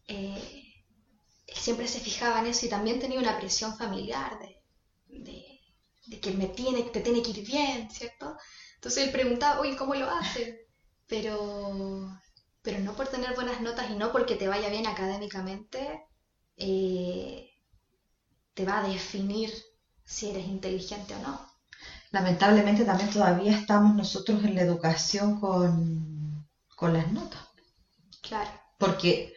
eh, 0.07 0.63
siempre 1.53 1.87
se 1.87 1.99
fijaba 1.99 2.39
en 2.39 2.47
eso 2.47 2.65
y 2.65 2.69
también 2.69 2.99
tenía 2.99 3.19
una 3.19 3.37
presión 3.39 3.75
familiar 3.77 4.39
de, 4.39 6.19
que 6.21 6.31
me 6.31 6.47
tiene, 6.47 6.83
te 6.83 7.01
tiene 7.01 7.21
que 7.21 7.31
ir 7.31 7.45
bien, 7.45 7.89
¿cierto? 7.89 8.35
Entonces 8.75 9.05
él 9.05 9.11
preguntaba, 9.11 9.59
oye, 9.61 9.75
¿cómo 9.77 9.95
lo 9.95 10.09
hace? 10.09 10.67
Pero, 11.07 12.07
pero 12.61 12.79
no 12.79 12.93
por 12.95 13.07
tener 13.07 13.33
buenas 13.35 13.61
notas 13.61 13.89
y 13.91 13.95
no 13.95 14.11
porque 14.11 14.35
te 14.35 14.47
vaya 14.47 14.69
bien 14.69 14.87
académicamente, 14.87 16.01
eh, 16.57 17.49
te 18.53 18.63
va 18.63 18.77
a 18.79 18.87
definir 18.87 19.51
si 20.05 20.29
eres 20.29 20.45
inteligente 20.47 21.15
o 21.15 21.19
no 21.19 21.48
lamentablemente 22.11 22.85
también 22.85 23.09
todavía 23.11 23.57
estamos 23.57 23.95
nosotros 23.95 24.43
en 24.43 24.55
la 24.55 24.61
educación 24.61 25.39
con, 25.39 26.47
las 26.81 27.11
notas. 27.11 27.41
Claro. 28.21 28.49
Porque 28.77 29.33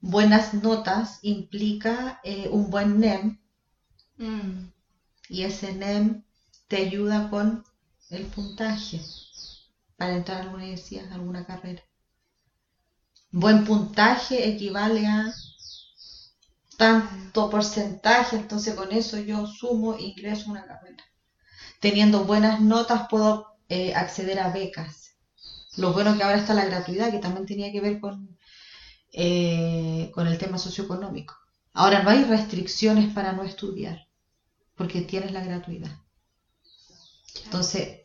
buenas 0.00 0.54
notas 0.54 1.18
implica 1.22 2.20
eh, 2.24 2.48
un 2.50 2.70
buen 2.70 2.98
NEM 3.00 3.38
mm. 4.16 4.72
y 5.28 5.42
ese 5.42 5.74
NEM 5.74 6.24
te 6.68 6.78
ayuda 6.78 7.28
con 7.28 7.64
el 8.08 8.24
puntaje 8.26 9.00
para 9.96 10.16
entrar 10.16 10.38
a 10.38 10.40
alguna 10.42 10.62
universidad, 10.62 11.12
a 11.12 11.16
alguna 11.16 11.44
carrera. 11.44 11.82
Buen 13.30 13.64
puntaje 13.64 14.48
equivale 14.48 15.06
a 15.06 15.32
tanto 16.78 17.50
porcentaje, 17.50 18.36
entonces 18.36 18.74
con 18.74 18.90
eso 18.90 19.18
yo 19.18 19.46
sumo 19.46 19.98
ingreso 19.98 20.48
a 20.48 20.52
una 20.52 20.64
carrera 20.66 21.04
teniendo 21.80 22.24
buenas 22.24 22.60
notas 22.60 23.08
puedo 23.10 23.56
eh, 23.68 23.94
acceder 23.94 24.38
a 24.38 24.52
becas. 24.52 25.16
Lo 25.76 25.92
bueno 25.92 26.16
que 26.16 26.22
ahora 26.22 26.38
está 26.38 26.54
la 26.54 26.66
gratuidad, 26.66 27.10
que 27.10 27.18
también 27.18 27.46
tenía 27.46 27.72
que 27.72 27.80
ver 27.80 28.00
con, 28.00 28.38
eh, 29.12 30.10
con 30.14 30.26
el 30.26 30.38
tema 30.38 30.58
socioeconómico. 30.58 31.34
Ahora 31.72 32.02
no 32.02 32.10
hay 32.10 32.24
restricciones 32.24 33.12
para 33.14 33.32
no 33.32 33.42
estudiar, 33.42 34.06
porque 34.76 35.00
tienes 35.02 35.32
la 35.32 35.44
gratuidad. 35.44 35.90
Entonces, 37.44 38.00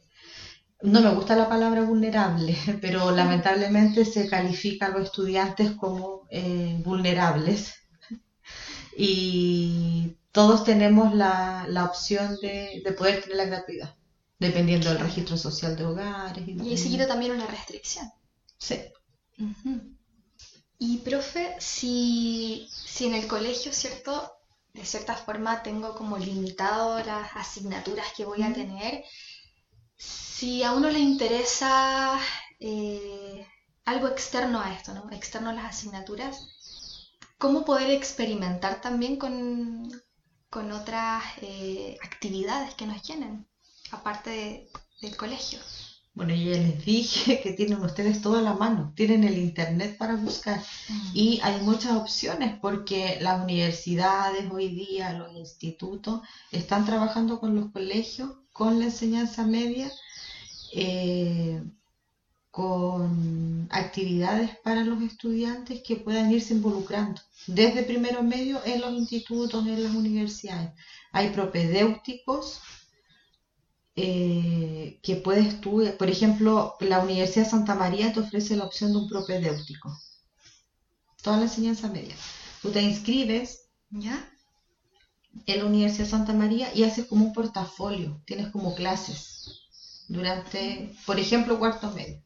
no 0.81 1.01
me 1.01 1.13
gusta 1.13 1.35
la 1.35 1.49
palabra 1.49 1.81
vulnerable, 1.81 2.55
pero 2.81 3.11
lamentablemente 3.11 4.05
se 4.05 4.29
califica 4.29 4.87
a 4.87 4.89
los 4.89 5.05
estudiantes 5.05 5.71
como 5.71 6.27
eh, 6.29 6.81
vulnerables. 6.83 7.75
Y 8.97 10.15
todos 10.35 10.65
tenemos 10.65 11.15
la, 11.15 11.89
opción 11.89 12.37
de, 12.41 12.83
poder 12.97 13.21
tener 13.21 13.37
la 13.37 13.45
gratuidad, 13.45 13.95
dependiendo 14.37 14.89
del 14.89 14.99
registro 14.99 15.37
social 15.37 15.77
de 15.77 15.85
hogares. 15.85 16.45
Y, 16.45 16.73
y 16.73 16.77
seguido 16.77 17.07
también 17.07 17.31
una 17.31 17.47
restricción. 17.47 18.11
Sí. 18.57 18.81
Y, 20.77 20.97
profe, 20.97 21.55
si, 21.59 22.67
si 22.69 23.05
en 23.05 23.13
el 23.13 23.27
colegio, 23.27 23.71
¿cierto? 23.71 24.29
De 24.73 24.83
cierta 24.83 25.15
forma 25.15 25.63
tengo 25.63 25.95
como 25.95 26.17
limitado 26.17 27.01
las 27.05 27.33
asignaturas 27.33 28.07
que 28.17 28.25
voy 28.25 28.43
a 28.43 28.51
tener, 28.51 29.05
si 29.95 30.63
a 30.63 30.73
uno 30.73 30.89
le 30.89 30.99
interesa 30.99 32.19
eh, 32.59 33.47
algo 33.85 34.09
externo 34.09 34.59
a 34.59 34.73
esto, 34.73 34.93
¿no? 34.93 35.09
Externo 35.11 35.51
a 35.51 35.53
las 35.53 35.77
asignaturas, 35.77 36.45
¿cómo 37.37 37.63
poder 37.63 37.89
experimentar 37.91 38.81
también 38.81 39.15
con, 39.15 39.89
con 40.55 40.71
otras 40.71 41.21
eh, 41.41 41.97
actividades 42.01 42.75
que 42.75 42.85
nos 42.85 43.03
llenen, 43.03 43.45
aparte 43.91 44.69
del 45.01 45.17
colegio. 45.17 45.59
Bueno, 46.13 46.33
yo 46.33 46.53
ya 46.53 46.59
les 46.59 46.85
dije 46.85 47.41
que 47.41 47.51
tienen 47.51 47.81
ustedes 47.81 48.21
toda 48.21 48.41
la 48.41 48.53
mano, 48.53 48.93
tienen 48.95 49.25
el 49.25 49.37
internet 49.37 49.97
para 49.97 50.15
buscar 50.15 50.63
y 51.13 51.41
hay 51.43 51.59
muchas 51.59 51.91
opciones 51.97 52.57
porque 52.61 53.17
las 53.19 53.43
universidades 53.43 54.49
hoy 54.49 54.69
día, 54.69 55.11
los 55.11 55.33
institutos, 55.35 56.21
están 56.53 56.85
trabajando 56.85 57.41
con 57.41 57.53
los 57.53 57.73
colegios, 57.73 58.31
con 58.53 58.79
la 58.79 58.85
enseñanza 58.85 59.45
media, 59.45 59.91
eh, 60.73 61.61
con 62.55 63.67
actividades 63.69 64.57
para 64.63 64.85
los 64.85 65.01
estudiantes 65.03 65.81
que 65.83 65.97
puedan 65.97 66.31
irse 66.31 66.53
involucrando 66.53 67.21
desde 67.47 67.83
primero 67.83 68.23
medio 68.23 68.61
en 68.63 68.79
los 68.79 68.93
institutos, 68.93 69.67
en 69.67 69.83
las 69.83 69.93
universidades. 69.93 70.71
Hay 71.11 71.31
propedéuticos 71.31 72.61
eh, 73.97 75.01
que 75.03 75.17
puedes 75.17 75.59
tú, 75.59 75.83
por 75.99 76.09
ejemplo, 76.09 76.75
la 76.79 76.99
Universidad 76.99 77.49
Santa 77.49 77.75
María 77.75 78.13
te 78.13 78.21
ofrece 78.21 78.55
la 78.55 78.63
opción 78.63 78.93
de 78.93 78.99
un 78.99 79.09
propedéutico. 79.09 79.93
Toda 81.21 81.35
la 81.35 81.43
enseñanza 81.43 81.89
media. 81.89 82.15
Tú 82.61 82.71
te 82.71 82.81
inscribes, 82.81 83.67
¿ya? 83.89 84.31
en 85.45 85.59
la 85.59 85.65
Universidad 85.65 86.07
Santa 86.07 86.31
María 86.31 86.73
y 86.73 86.85
haces 86.85 87.05
como 87.07 87.25
un 87.25 87.33
portafolio, 87.33 88.21
tienes 88.25 88.47
como 88.53 88.75
clases 88.75 89.65
durante, 90.07 90.95
por 91.05 91.19
ejemplo, 91.19 91.59
cuarto 91.59 91.91
medio. 91.91 92.24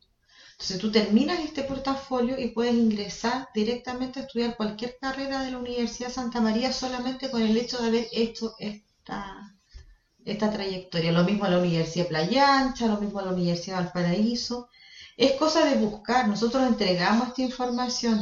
Entonces 0.60 0.80
tú 0.80 0.92
terminas 0.92 1.39
este 1.39 1.63
portafolio 1.63 2.38
y 2.38 2.50
puedes 2.50 2.74
ingresar 2.74 3.48
directamente 3.56 4.20
a 4.20 4.24
estudiar 4.24 4.58
cualquier 4.58 4.98
carrera 5.00 5.42
de 5.42 5.51
la 5.51 5.58
Universidad 5.58 6.12
Santa 6.12 6.42
María 6.42 6.74
solamente 6.74 7.32
con 7.32 7.42
el 7.42 7.56
hecho 7.56 7.82
de 7.82 7.88
haber 7.88 8.08
hecho 8.12 8.56
esta, 8.60 9.56
esta 10.25 10.51
trayectoria. 10.51 11.13
Lo 11.13 11.24
mismo 11.24 11.46
a 11.46 11.50
la 11.50 11.60
Universidad 11.60 12.10
Playa 12.10 12.60
Ancha, 12.60 12.88
lo 12.88 13.00
mismo 13.00 13.20
a 13.20 13.24
la 13.24 13.32
Universidad 13.32 13.78
Valparaíso. 13.78 14.68
Es 15.16 15.32
cosa 15.38 15.63
de 15.63 15.75
buscar, 15.75 16.28
nosotros 16.28 16.68
entregamos 16.68 17.30
esta 17.30 17.42
información 17.42 18.20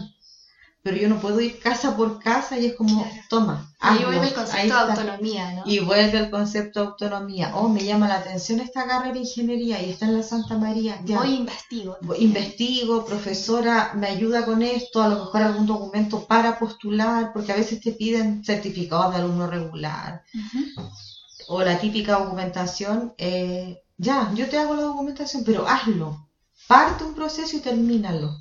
pero 0.88 1.01
yo 1.01 1.10
no 1.10 1.20
puedo 1.20 1.41
ir 1.41 1.60
casa 1.60 1.98
por 1.98 2.17
casa 2.24 2.58
y 2.58 2.67
es 2.67 2.75
como, 2.75 3.06
toma. 3.27 3.70
Ahí 3.77 4.06
vuelve 4.06 4.27
el 4.27 4.34
concepto 4.34 4.74
de 4.74 4.91
autonomía, 4.94 5.51
¿no? 5.51 5.63
Y 5.65 5.79
vuelve 5.79 6.17
el 6.17 6.29
concepto 6.29 6.79
de 6.79 6.88
autonomía. 6.88 7.51
Oh, 7.56 7.67
me 7.67 7.84
llama 7.84 8.08
la 8.08 8.15
atención 8.15 8.62
esta 8.62 8.88
carrera 8.88 9.12
de 9.12 9.20
ingeniería 9.20 9.84
y 9.84 9.89
está 9.89 10.06
en 10.06 10.15
la 10.15 10.24
Santa 10.24 10.58
María. 10.58 10.98
Ya. 11.03 11.17
Voy 11.17 11.34
investigo. 11.36 11.98
investigo, 12.17 13.03
profesora, 13.03 13.91
me 13.96 14.08
ayuda 14.08 14.46
con 14.46 14.62
esto, 14.62 15.01
a 15.01 15.10
lo 15.10 15.25
mejor 15.25 15.41
algún 15.41 15.65
documento 15.65 16.25
para 16.25 16.58
postular, 16.58 17.34
porque 17.34 17.51
a 17.51 17.58
veces 17.58 17.82
te 17.82 17.91
piden 17.91 18.46
certificados 18.46 19.12
de 19.12 19.17
alumno 19.17 19.48
regular. 19.48 20.24
O 21.50 21.62
la 21.63 21.77
típica 21.79 22.17
documentación, 22.17 23.13
eh, 23.17 23.84
ya, 23.98 24.32
yo 24.36 24.48
te 24.48 24.58
hago 24.58 24.74
la 24.74 24.84
documentación, 24.84 25.44
pero 25.44 25.67
hazlo. 25.67 26.29
Parte 26.65 27.03
un 27.03 27.13
proceso 27.13 27.58
y 27.58 27.60
termínalo 27.60 28.38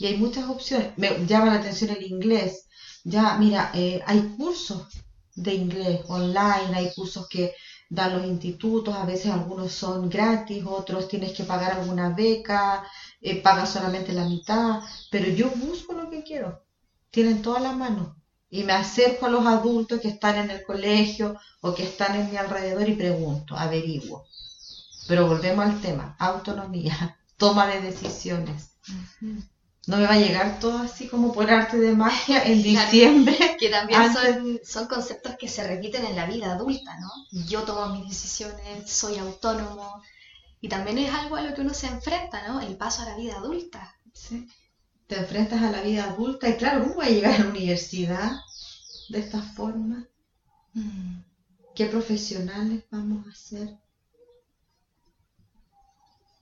y 0.00 0.06
hay 0.06 0.16
muchas 0.16 0.48
opciones. 0.48 0.96
Me 0.96 1.26
llama 1.26 1.46
la 1.52 1.60
atención 1.60 1.90
el 1.90 2.02
inglés. 2.02 2.66
Ya, 3.04 3.36
mira, 3.36 3.70
eh, 3.74 4.00
hay 4.06 4.34
cursos 4.38 4.88
de 5.34 5.54
inglés 5.54 6.00
online, 6.08 6.74
hay 6.74 6.90
cursos 6.94 7.28
que 7.28 7.54
dan 7.90 8.16
los 8.16 8.26
institutos, 8.26 8.94
a 8.94 9.04
veces 9.04 9.30
algunos 9.30 9.72
son 9.72 10.08
gratis, 10.08 10.64
otros 10.66 11.06
tienes 11.06 11.32
que 11.32 11.44
pagar 11.44 11.72
alguna 11.72 12.10
beca, 12.10 12.82
eh, 13.20 13.42
pagas 13.42 13.70
solamente 13.70 14.12
la 14.12 14.24
mitad, 14.24 14.80
pero 15.10 15.28
yo 15.28 15.50
busco 15.50 15.92
lo 15.92 16.08
que 16.08 16.22
quiero. 16.22 16.64
Tienen 17.10 17.42
toda 17.42 17.60
la 17.60 17.72
mano. 17.72 18.16
Y 18.48 18.64
me 18.64 18.72
acerco 18.72 19.26
a 19.26 19.30
los 19.30 19.46
adultos 19.46 20.00
que 20.00 20.08
están 20.08 20.36
en 20.36 20.50
el 20.50 20.64
colegio 20.64 21.36
o 21.60 21.74
que 21.74 21.84
están 21.84 22.16
en 22.16 22.30
mi 22.30 22.38
alrededor 22.38 22.88
y 22.88 22.94
pregunto, 22.94 23.54
averiguo. 23.54 24.24
Pero 25.06 25.26
volvemos 25.26 25.66
al 25.66 25.80
tema, 25.80 26.16
autonomía, 26.18 27.18
toma 27.36 27.66
de 27.66 27.82
decisiones 27.82 28.70
no 29.90 29.96
me 29.96 30.04
va 30.04 30.14
a 30.14 30.18
llegar 30.18 30.60
todo 30.60 30.78
así 30.78 31.08
como 31.08 31.32
por 31.32 31.50
arte 31.50 31.76
de 31.76 31.92
magia 31.92 32.44
en 32.44 32.62
diciembre. 32.62 33.36
Que 33.58 33.68
también 33.68 34.12
son, 34.12 34.60
son, 34.64 34.86
conceptos 34.86 35.34
que 35.36 35.48
se 35.48 35.66
repiten 35.66 36.04
en 36.04 36.14
la 36.14 36.26
vida 36.26 36.52
adulta, 36.52 36.98
¿no? 37.00 37.10
Yo 37.48 37.64
tomo 37.64 37.92
mis 37.92 38.08
decisiones, 38.08 38.88
soy 38.88 39.18
autónomo. 39.18 40.00
Y 40.60 40.68
también 40.68 40.98
es 40.98 41.12
algo 41.12 41.34
a 41.34 41.42
lo 41.42 41.54
que 41.54 41.62
uno 41.62 41.74
se 41.74 41.88
enfrenta, 41.88 42.46
¿no? 42.46 42.60
El 42.60 42.76
paso 42.76 43.02
a 43.02 43.06
la 43.06 43.16
vida 43.16 43.36
adulta. 43.36 43.96
Sí. 44.12 44.46
Te 45.08 45.18
enfrentas 45.18 45.60
a 45.60 45.72
la 45.72 45.82
vida 45.82 46.04
adulta 46.04 46.48
y 46.48 46.56
claro, 46.56 46.82
¿cómo 46.82 46.94
voy 46.94 47.06
a 47.06 47.10
llegar 47.10 47.34
a 47.34 47.38
la 47.38 47.50
universidad 47.50 48.30
de 49.08 49.18
esta 49.18 49.42
forma? 49.42 50.06
Mm. 50.74 51.22
¿Qué 51.74 51.86
profesionales 51.86 52.84
vamos 52.92 53.26
a 53.26 53.34
ser? 53.34 53.76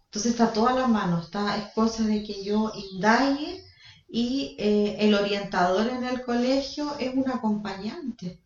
Entonces 0.09 0.33
está 0.33 0.53
toda 0.55 0.73
la 0.73 0.87
mano, 0.87 1.21
está, 1.21 1.55
es 1.59 1.73
cosa 1.75 2.03
de 2.05 2.23
que 2.23 2.43
yo 2.43 2.73
indague 2.75 3.63
y 4.09 4.57
eh, 4.59 4.97
el 5.01 5.15
orientador 5.15 5.87
en 5.89 6.03
el 6.03 6.23
colegio 6.23 6.97
es 6.99 7.15
un 7.15 7.29
acompañante, 7.29 8.41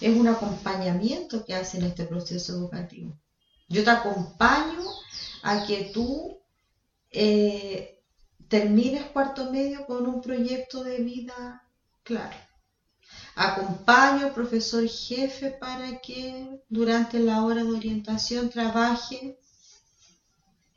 es 0.00 0.16
un 0.16 0.26
acompañamiento 0.26 1.44
que 1.44 1.54
hace 1.54 1.76
en 1.76 1.84
este 1.84 2.06
proceso 2.06 2.54
educativo. 2.54 3.14
Yo 3.68 3.84
te 3.84 3.90
acompaño 3.90 4.82
a 5.42 5.66
que 5.66 5.90
tú 5.92 6.38
eh, 7.10 8.00
termines 8.48 9.04
cuarto 9.10 9.50
medio 9.50 9.84
con 9.84 10.06
un 10.06 10.22
proyecto 10.22 10.82
de 10.82 11.02
vida 11.02 11.62
claro. 12.02 12.36
Acompaño 13.34 14.26
al 14.26 14.32
profesor 14.32 14.88
jefe 14.88 15.50
para 15.50 15.98
que 15.98 16.62
durante 16.70 17.18
la 17.18 17.44
hora 17.44 17.62
de 17.62 17.70
orientación 17.70 18.48
trabaje 18.48 19.38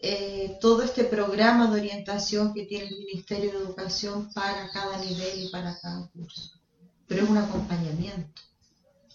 eh, 0.06 0.58
todo 0.60 0.82
este 0.84 1.06
programa 1.06 1.68
de 1.68 1.80
orientación 1.80 2.54
que 2.54 2.66
tiene 2.66 2.90
el 2.90 2.98
Ministerio 2.98 3.52
de 3.52 3.58
Educación 3.60 4.30
para 4.34 4.70
cada 4.72 4.98
nivel 4.98 5.46
y 5.46 5.50
para 5.50 5.80
cada 5.80 6.10
curso. 6.10 6.60
Pero 7.08 7.24
es 7.24 7.30
un 7.30 7.38
acompañamiento. 7.38 8.42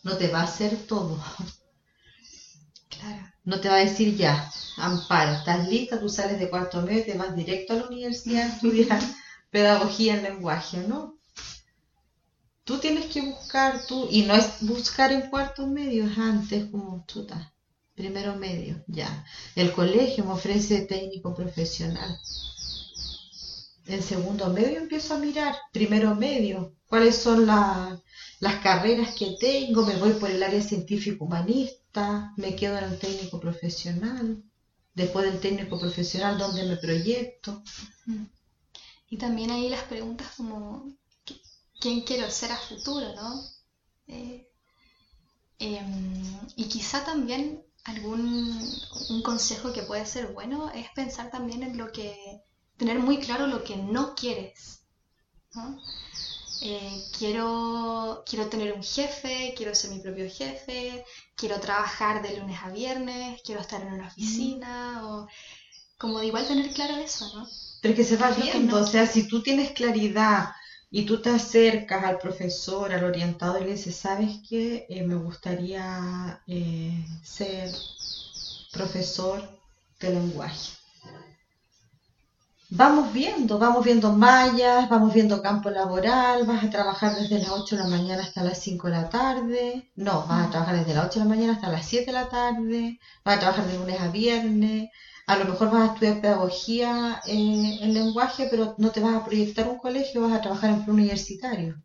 No 0.02 0.16
te 0.16 0.28
va 0.28 0.40
a 0.40 0.44
hacer 0.44 0.74
todo. 0.86 1.22
Claro. 2.88 3.30
No 3.44 3.60
te 3.60 3.68
va 3.68 3.74
a 3.74 3.84
decir 3.84 4.16
ya, 4.16 4.50
Amparo, 4.78 5.32
estás 5.32 5.68
lista, 5.68 6.00
tú 6.00 6.08
sales 6.08 6.38
de 6.38 6.48
cuarto 6.48 6.80
medio 6.80 7.00
y 7.00 7.04
te 7.04 7.18
vas 7.18 7.36
directo 7.36 7.74
a 7.74 7.76
la 7.76 7.86
universidad 7.88 8.44
a 8.44 8.54
estudiar 8.54 9.00
pedagogía 9.50 10.14
en 10.14 10.22
lenguaje, 10.22 10.78
¿no? 10.88 11.18
Tú 12.64 12.78
tienes 12.78 13.12
que 13.12 13.20
buscar 13.20 13.86
tú, 13.86 14.08
y 14.10 14.22
no 14.22 14.34
es 14.34 14.62
buscar 14.62 15.12
en 15.12 15.28
cuarto 15.28 15.66
medio, 15.66 16.06
es 16.06 16.16
antes 16.16 16.70
como 16.70 17.04
chuta 17.06 17.52
primero 17.98 18.36
medio, 18.36 18.84
ya. 18.86 19.10
El 19.56 19.72
colegio 19.72 20.24
me 20.24 20.32
ofrece 20.32 20.86
técnico 20.86 21.34
profesional. 21.34 22.16
En 23.86 24.02
segundo 24.02 24.50
medio 24.50 24.78
empiezo 24.78 25.14
a 25.14 25.18
mirar, 25.18 25.56
primero 25.72 26.14
medio, 26.14 26.76
cuáles 26.86 27.16
son 27.16 27.46
las 27.46 28.56
carreras 28.62 29.16
que 29.18 29.36
tengo, 29.40 29.84
me 29.84 29.96
voy 29.96 30.12
por 30.12 30.30
el 30.30 30.42
área 30.42 30.62
científico 30.62 31.24
humanista, 31.24 32.32
me 32.36 32.54
quedo 32.54 32.78
en 32.78 32.84
el 32.84 32.98
técnico 32.98 33.40
profesional, 33.40 34.44
después 34.94 35.24
del 35.26 35.40
técnico 35.40 35.78
profesional, 35.78 36.38
¿dónde 36.38 36.64
me 36.64 36.76
proyecto? 36.76 37.62
Y 39.10 39.16
también 39.16 39.50
ahí 39.50 39.68
las 39.70 39.82
preguntas 39.84 40.28
como, 40.36 40.94
¿quién 41.80 42.02
quiero 42.02 42.30
ser 42.30 42.52
a 42.52 42.56
futuro, 42.56 43.12
no? 43.16 43.42
Eh, 44.06 44.48
em, 45.58 46.22
y 46.56 46.64
quizá 46.68 47.04
también 47.04 47.67
algún 47.88 48.70
un 49.08 49.22
consejo 49.22 49.72
que 49.72 49.82
puede 49.82 50.06
ser 50.06 50.28
bueno 50.28 50.70
es 50.74 50.90
pensar 50.90 51.30
también 51.30 51.62
en 51.62 51.78
lo 51.78 51.90
que, 51.90 52.14
tener 52.76 52.98
muy 52.98 53.18
claro 53.18 53.46
lo 53.46 53.64
que 53.64 53.76
no 53.76 54.14
quieres. 54.14 54.84
Eh, 56.60 57.02
quiero, 57.16 58.22
quiero 58.26 58.48
tener 58.48 58.72
un 58.72 58.82
jefe, 58.82 59.54
quiero 59.56 59.74
ser 59.74 59.90
mi 59.90 60.00
propio 60.00 60.28
jefe, 60.28 61.04
quiero 61.36 61.60
trabajar 61.60 62.22
de 62.22 62.38
lunes 62.38 62.58
a 62.62 62.70
viernes, 62.70 63.40
quiero 63.44 63.60
estar 63.60 63.80
en 63.80 63.92
una 63.92 64.08
oficina, 64.08 65.06
o 65.06 65.28
como 65.98 66.20
de 66.20 66.26
igual 66.26 66.46
tener 66.46 66.72
claro 66.72 66.96
eso, 66.96 67.30
¿no? 67.34 67.48
Pero 67.80 67.94
que 67.94 68.04
se 68.04 68.16
va 68.16 68.30
viendo, 68.30 68.80
o 68.80 68.86
sea, 68.86 69.06
si 69.06 69.28
tú 69.28 69.42
tienes 69.42 69.72
claridad 69.72 70.50
y 70.90 71.06
tú 71.06 71.20
te 71.22 71.30
acercas 71.30 72.04
al 72.04 72.18
profesor, 72.18 72.92
al 72.92 73.04
orientador 73.04 73.62
y 73.62 73.66
le 73.66 73.70
dices, 73.72 73.96
¿sabes 73.96 74.40
qué? 74.48 74.86
Eh, 74.88 75.02
me 75.04 75.16
gustaría 75.16 76.42
eh, 76.46 77.06
ser 77.22 77.72
profesor 78.72 79.42
de 80.00 80.08
lenguaje. 80.10 80.77
Vamos 82.70 83.14
viendo, 83.14 83.58
vamos 83.58 83.82
viendo 83.82 84.12
mallas, 84.12 84.90
vamos 84.90 85.14
viendo 85.14 85.40
campo 85.40 85.70
laboral, 85.70 86.44
vas 86.44 86.62
a 86.62 86.68
trabajar 86.68 87.16
desde 87.16 87.38
las 87.38 87.48
8 87.48 87.76
de 87.76 87.82
la 87.82 87.88
mañana 87.88 88.22
hasta 88.22 88.44
las 88.44 88.58
5 88.58 88.88
de 88.88 88.92
la 88.92 89.08
tarde, 89.08 89.90
no, 89.96 90.26
vas 90.26 90.46
a 90.46 90.50
trabajar 90.50 90.76
desde 90.76 90.92
las 90.92 91.06
8 91.06 91.20
de 91.20 91.24
la 91.24 91.30
mañana 91.30 91.52
hasta 91.54 91.70
las 91.70 91.86
7 91.86 92.04
de 92.06 92.12
la 92.12 92.28
tarde, 92.28 92.98
vas 93.24 93.36
a 93.36 93.40
trabajar 93.40 93.66
de 93.66 93.78
lunes 93.78 93.98
a 93.98 94.08
viernes, 94.08 94.90
a 95.26 95.36
lo 95.36 95.46
mejor 95.46 95.70
vas 95.70 95.88
a 95.88 95.92
estudiar 95.94 96.20
pedagogía 96.20 97.22
eh, 97.26 97.78
en 97.80 97.94
lenguaje, 97.94 98.48
pero 98.50 98.74
no 98.76 98.90
te 98.90 99.00
vas 99.00 99.14
a 99.14 99.24
proyectar 99.24 99.66
un 99.66 99.78
colegio, 99.78 100.20
vas 100.20 100.34
a 100.34 100.42
trabajar 100.42 100.68
en 100.68 100.82
un 100.82 100.90
universitario. 100.90 101.82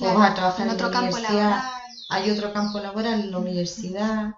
o 0.00 0.14
vas 0.14 0.30
a 0.30 0.34
trabajar 0.34 0.66
en, 0.66 0.72
otro 0.72 0.90
campo 0.90 1.18
laboral. 1.18 1.62
Hay 2.08 2.30
otro 2.30 2.54
campo 2.54 2.78
laboral 2.80 3.20
en 3.20 3.30
la 3.32 3.38
universidad. 3.38 4.32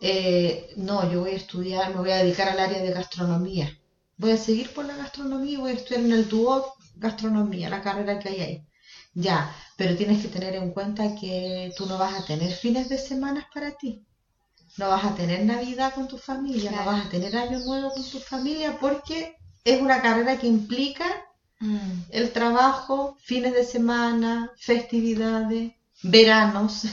Eh, 0.00 0.72
no, 0.76 1.08
yo 1.08 1.20
voy 1.20 1.30
a 1.30 1.36
estudiar, 1.36 1.90
me 1.90 2.00
voy 2.00 2.10
a 2.10 2.16
dedicar 2.16 2.48
al 2.48 2.58
área 2.58 2.82
de 2.82 2.90
gastronomía. 2.90 3.78
Voy 4.22 4.30
a 4.30 4.38
seguir 4.38 4.72
por 4.72 4.86
la 4.86 4.96
gastronomía 4.96 5.52
y 5.52 5.62
voy 5.64 5.72
a 5.72 5.74
estudiar 5.74 6.04
en 6.04 6.12
el 6.12 6.28
tubo 6.28 6.74
gastronomía, 6.96 7.68
la 7.68 7.82
carrera 7.82 8.18
que 8.18 8.30
hay 8.30 8.40
ahí. 8.40 8.66
Ya, 9.12 9.54
pero 9.76 9.96
tienes 9.96 10.22
que 10.22 10.28
tener 10.28 10.54
en 10.54 10.70
cuenta 10.70 11.14
que 11.20 11.70
tú 11.76 11.84
no 11.84 11.98
vas 11.98 12.14
a 12.14 12.24
tener 12.24 12.50
fines 12.52 12.88
de 12.88 12.96
semana 12.96 13.46
para 13.52 13.72
ti 13.72 14.06
no 14.76 14.88
vas 14.88 15.04
a 15.04 15.14
tener 15.14 15.44
Navidad 15.44 15.94
con 15.94 16.08
tu 16.08 16.18
familia, 16.18 16.70
no 16.70 16.84
vas 16.84 17.06
a 17.06 17.08
tener 17.08 17.36
Año 17.36 17.58
Nuevo 17.60 17.92
con 17.92 18.04
tu 18.10 18.18
familia, 18.18 18.78
porque 18.80 19.36
es 19.64 19.80
una 19.80 20.00
carrera 20.00 20.38
que 20.38 20.46
implica 20.46 21.04
mm. 21.60 22.04
el 22.10 22.32
trabajo, 22.32 23.16
fines 23.20 23.52
de 23.52 23.64
semana, 23.64 24.50
festividades, 24.56 25.72
veranos. 26.02 26.84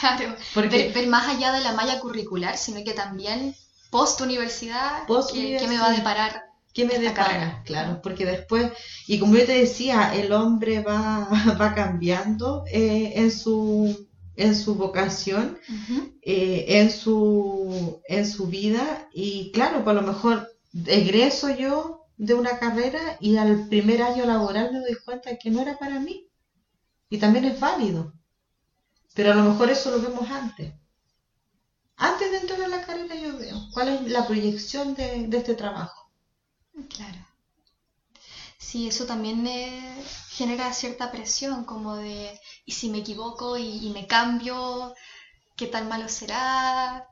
Claro, 0.00 0.34
porque, 0.54 0.90
ver, 0.94 1.06
más 1.06 1.28
allá 1.28 1.52
de 1.52 1.60
la 1.60 1.72
malla 1.72 2.00
curricular, 2.00 2.56
sino 2.56 2.82
que 2.82 2.94
también 2.94 3.54
post 3.90 4.20
universidad, 4.20 5.06
¿qué, 5.32 5.66
me 5.68 5.78
va 5.78 5.88
a 5.88 5.92
deparar? 5.92 6.47
¿Qué 6.78 6.84
me 6.84 7.00
depara? 7.00 7.64
Claro, 7.64 8.00
porque 8.00 8.24
después, 8.24 8.70
y 9.08 9.18
como 9.18 9.36
yo 9.36 9.44
te 9.44 9.58
decía, 9.58 10.14
el 10.14 10.30
hombre 10.30 10.80
va, 10.80 11.28
va 11.60 11.74
cambiando 11.74 12.62
eh, 12.70 13.14
en 13.16 13.32
su 13.32 14.06
en 14.36 14.54
su 14.54 14.76
vocación, 14.76 15.58
eh, 16.22 16.66
en, 16.68 16.92
su, 16.92 18.00
en 18.06 18.24
su 18.24 18.46
vida. 18.46 19.08
Y 19.12 19.50
claro, 19.50 19.82
por 19.82 19.94
lo 19.94 20.02
mejor 20.02 20.52
egreso 20.86 21.50
yo 21.50 22.06
de 22.16 22.34
una 22.34 22.60
carrera 22.60 23.16
y 23.18 23.38
al 23.38 23.66
primer 23.66 24.00
año 24.00 24.24
laboral 24.24 24.72
me 24.72 24.78
doy 24.78 24.96
cuenta 25.04 25.36
que 25.36 25.50
no 25.50 25.60
era 25.60 25.76
para 25.80 25.98
mí. 25.98 26.28
Y 27.10 27.18
también 27.18 27.46
es 27.46 27.58
válido. 27.58 28.14
Pero 29.14 29.32
a 29.32 29.34
lo 29.34 29.42
mejor 29.42 29.68
eso 29.68 29.90
lo 29.90 30.00
vemos 30.00 30.30
antes. 30.30 30.74
Antes 31.96 32.30
de 32.30 32.38
entrar 32.38 32.62
a 32.62 32.68
la 32.68 32.86
carrera 32.86 33.16
yo 33.16 33.36
veo 33.36 33.56
cuál 33.72 33.88
es 33.88 34.02
la 34.12 34.24
proyección 34.28 34.94
de, 34.94 35.28
este 35.32 35.54
trabajo. 35.54 35.97
Claro. 36.86 37.18
Sí, 38.58 38.88
eso 38.88 39.06
también 39.06 39.46
eh, 39.46 40.04
genera 40.28 40.72
cierta 40.72 41.10
presión, 41.10 41.64
como 41.64 41.96
de, 41.96 42.38
¿y 42.66 42.72
si 42.72 42.90
me 42.90 42.98
equivoco 42.98 43.56
y, 43.56 43.90
me 43.94 44.06
cambio? 44.06 44.94
¿Qué 45.56 45.66
tan 45.66 45.88
malo 45.88 46.08
será? 46.08 47.08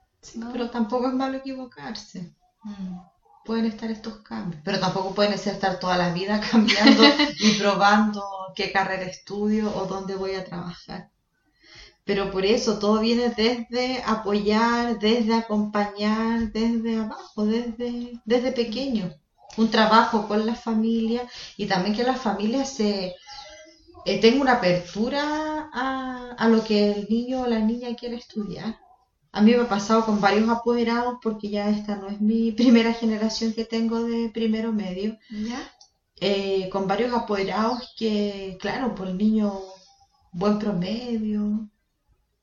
Pero 0.53 0.71
tampoco 0.71 1.09
es 1.09 1.15
malo 1.15 1.39
equivocarse. 1.39 2.35
Mm. 2.63 2.99
Pueden 3.45 3.67
estar 3.67 3.91
estos 3.91 4.19
cambios. 4.19 4.61
Pero 4.65 4.81
tampoco 4.81 5.15
pueden 5.15 5.39
ser 5.39 5.55
estar 5.55 5.79
toda 5.79 5.97
la 5.97 6.13
vida 6.13 6.41
cambiando 6.51 7.05
y 7.39 7.53
probando 7.53 8.23
qué 8.55 8.73
carrera 8.73 9.05
estudio 9.05 9.75
o 9.77 9.87
dónde 9.87 10.17
voy 10.17 10.35
a 10.35 10.45
trabajar. 10.45 11.11
Pero 12.05 12.31
por 12.31 12.45
eso 12.45 12.79
todo 12.79 13.01
viene 13.01 13.31
desde 13.31 14.03
apoyar, 14.05 14.99
desde 14.99 15.35
acompañar, 15.35 16.53
desde 16.53 16.99
abajo, 16.99 17.47
desde, 17.47 18.21
desde 18.25 18.53
pequeño. 18.53 19.13
Un 19.57 19.71
trabajo 19.71 20.29
con 20.29 20.45
la 20.47 20.55
familia 20.55 21.29
y 21.57 21.67
también 21.67 21.95
que 21.97 22.03
la 22.03 22.15
familia 22.15 22.65
se 22.65 23.15
eh, 24.05 24.21
tenga 24.21 24.41
una 24.43 24.53
apertura 24.55 25.71
a, 25.73 26.35
a 26.39 26.49
lo 26.49 26.63
que 26.63 26.93
el 26.93 27.07
niño 27.09 27.43
o 27.43 27.47
la 27.47 27.59
niña 27.61 27.95
quiere 27.97 28.17
estudiar. 28.17 28.79
A 29.33 29.43
mí 29.43 29.53
me 29.53 29.63
ha 29.63 29.69
pasado 29.69 30.07
con 30.07 30.21
varios 30.21 30.49
apoderados 30.49 31.19
porque 31.23 31.51
ya 31.51 31.69
esta 31.69 31.97
no 31.97 32.09
es 32.09 32.21
mi 32.21 32.53
primera 32.61 32.93
generación 32.95 33.53
que 33.53 33.65
tengo 33.65 34.03
de 34.03 34.31
primero 34.31 34.73
medio. 34.73 35.19
Eh, 36.21 36.71
con 36.71 36.87
varios 36.89 37.13
apoderados 37.13 37.93
que, 37.99 38.57
claro, 38.59 38.95
por 38.95 39.09
el 39.09 39.19
niño 39.19 39.61
buen 40.33 40.59
promedio, 40.59 41.69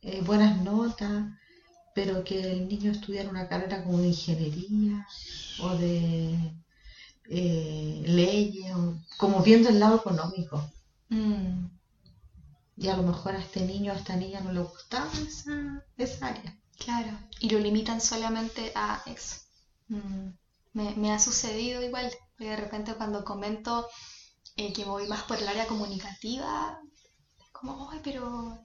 eh, 0.01 0.21
buenas 0.23 0.61
notas, 0.63 1.25
pero 1.95 2.23
que 2.23 2.39
el 2.51 2.67
niño 2.67 2.91
estudiara 2.91 3.29
una 3.29 3.47
carrera 3.47 3.83
como 3.83 3.97
de 3.99 4.09
ingeniería 4.09 5.07
o 5.61 5.69
de 5.69 6.53
eh, 7.29 8.03
leyes, 8.05 8.75
como 9.17 9.41
viendo 9.41 9.69
el 9.69 9.79
lado 9.79 9.97
económico. 9.97 10.69
Mm. 11.09 11.67
Y 12.75 12.87
a 12.87 12.97
lo 12.97 13.03
mejor 13.03 13.35
a 13.35 13.39
este 13.39 13.61
niño, 13.61 13.93
a 13.93 13.95
esta 13.95 14.15
niña 14.15 14.41
no 14.41 14.51
le 14.51 14.61
gustaba 14.61 15.11
esa, 15.27 15.85
esa 15.97 16.27
área. 16.27 16.57
Claro, 16.77 17.17
y 17.39 17.49
lo 17.49 17.59
limitan 17.59 18.01
solamente 18.01 18.71
a 18.75 19.03
eso. 19.05 19.37
Mm. 19.87 20.29
Me, 20.73 20.95
me, 20.95 21.11
ha 21.11 21.19
sucedido 21.19 21.83
igual, 21.83 22.11
de 22.39 22.55
repente 22.55 22.95
cuando 22.95 23.23
comento 23.23 23.87
eh, 24.55 24.73
que 24.73 24.85
voy 24.85 25.07
más 25.07 25.23
por 25.23 25.37
el 25.37 25.47
área 25.47 25.67
comunicativa, 25.67 26.79
es 27.39 27.49
como, 27.51 27.89
ay, 27.91 28.01
pero 28.03 28.59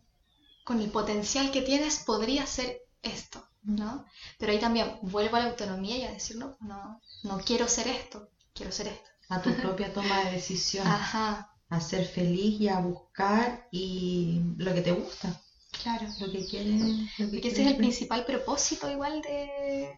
con 0.64 0.81
el 0.81 0.90
potencial 0.90 1.51
que 1.51 1.62
tienes 1.62 2.01
podría 2.05 2.47
ser 2.47 2.83
esto, 3.03 3.42
¿no? 3.62 4.05
Pero 4.38 4.53
ahí 4.53 4.61
también 4.61 4.99
vuelvo 5.03 5.37
a 5.37 5.40
la 5.40 5.51
autonomía 5.51 5.97
y 5.97 6.05
a 6.05 6.12
decir, 6.12 6.37
no, 6.37 6.57
no, 6.61 7.01
no 7.23 7.38
quiero 7.38 7.68
ser 7.68 7.88
esto, 7.88 8.29
quiero 8.59 8.73
ser 8.73 8.88
esto. 8.88 9.09
A 9.31 9.40
tu 9.40 9.55
propia 9.55 9.92
toma 9.92 10.25
de 10.25 10.33
decisión. 10.33 10.87
Ajá. 10.87 11.55
A 11.71 11.81
ser 11.81 12.05
feliz 12.07 12.61
y 12.61 12.68
a 12.68 12.81
buscar 12.81 13.68
y 13.71 14.40
lo 14.57 14.75
que 14.75 14.81
te 14.81 14.92
gusta. 14.92 15.40
Claro. 15.83 16.07
Lo 16.21 16.33
que 16.33 16.44
quieres. 16.44 16.83
que 17.16 17.49
ese 17.49 17.62
es 17.62 17.68
el 17.68 17.77
principal 17.77 18.25
propósito 18.25 18.90
igual 18.90 19.23
de, 19.23 19.94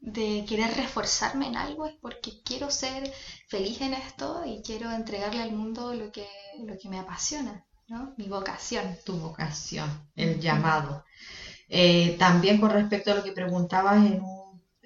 de 0.00 0.44
querer 0.48 0.76
reforzarme 0.76 1.46
en 1.46 1.56
algo, 1.56 1.86
es 1.86 1.94
porque 2.00 2.42
quiero 2.44 2.70
ser 2.70 3.12
feliz 3.48 3.80
en 3.80 3.94
esto 3.94 4.42
y 4.44 4.62
quiero 4.62 4.90
entregarle 4.90 5.42
al 5.42 5.52
mundo 5.52 5.94
lo 5.94 6.12
que, 6.12 6.28
lo 6.64 6.76
que 6.76 6.88
me 6.88 6.98
apasiona. 6.98 7.64
¿no? 7.88 8.14
Mi 8.16 8.28
vocación. 8.28 8.98
Tu 9.04 9.16
vocación, 9.16 9.88
el 10.16 10.40
llamado. 10.40 11.04
Eh, 11.68 12.16
también 12.18 12.60
con 12.60 12.70
respecto 12.70 13.12
a 13.12 13.14
lo 13.14 13.24
que 13.24 13.32
preguntabas 13.32 13.96
en 14.04 14.20
un, 14.20 14.35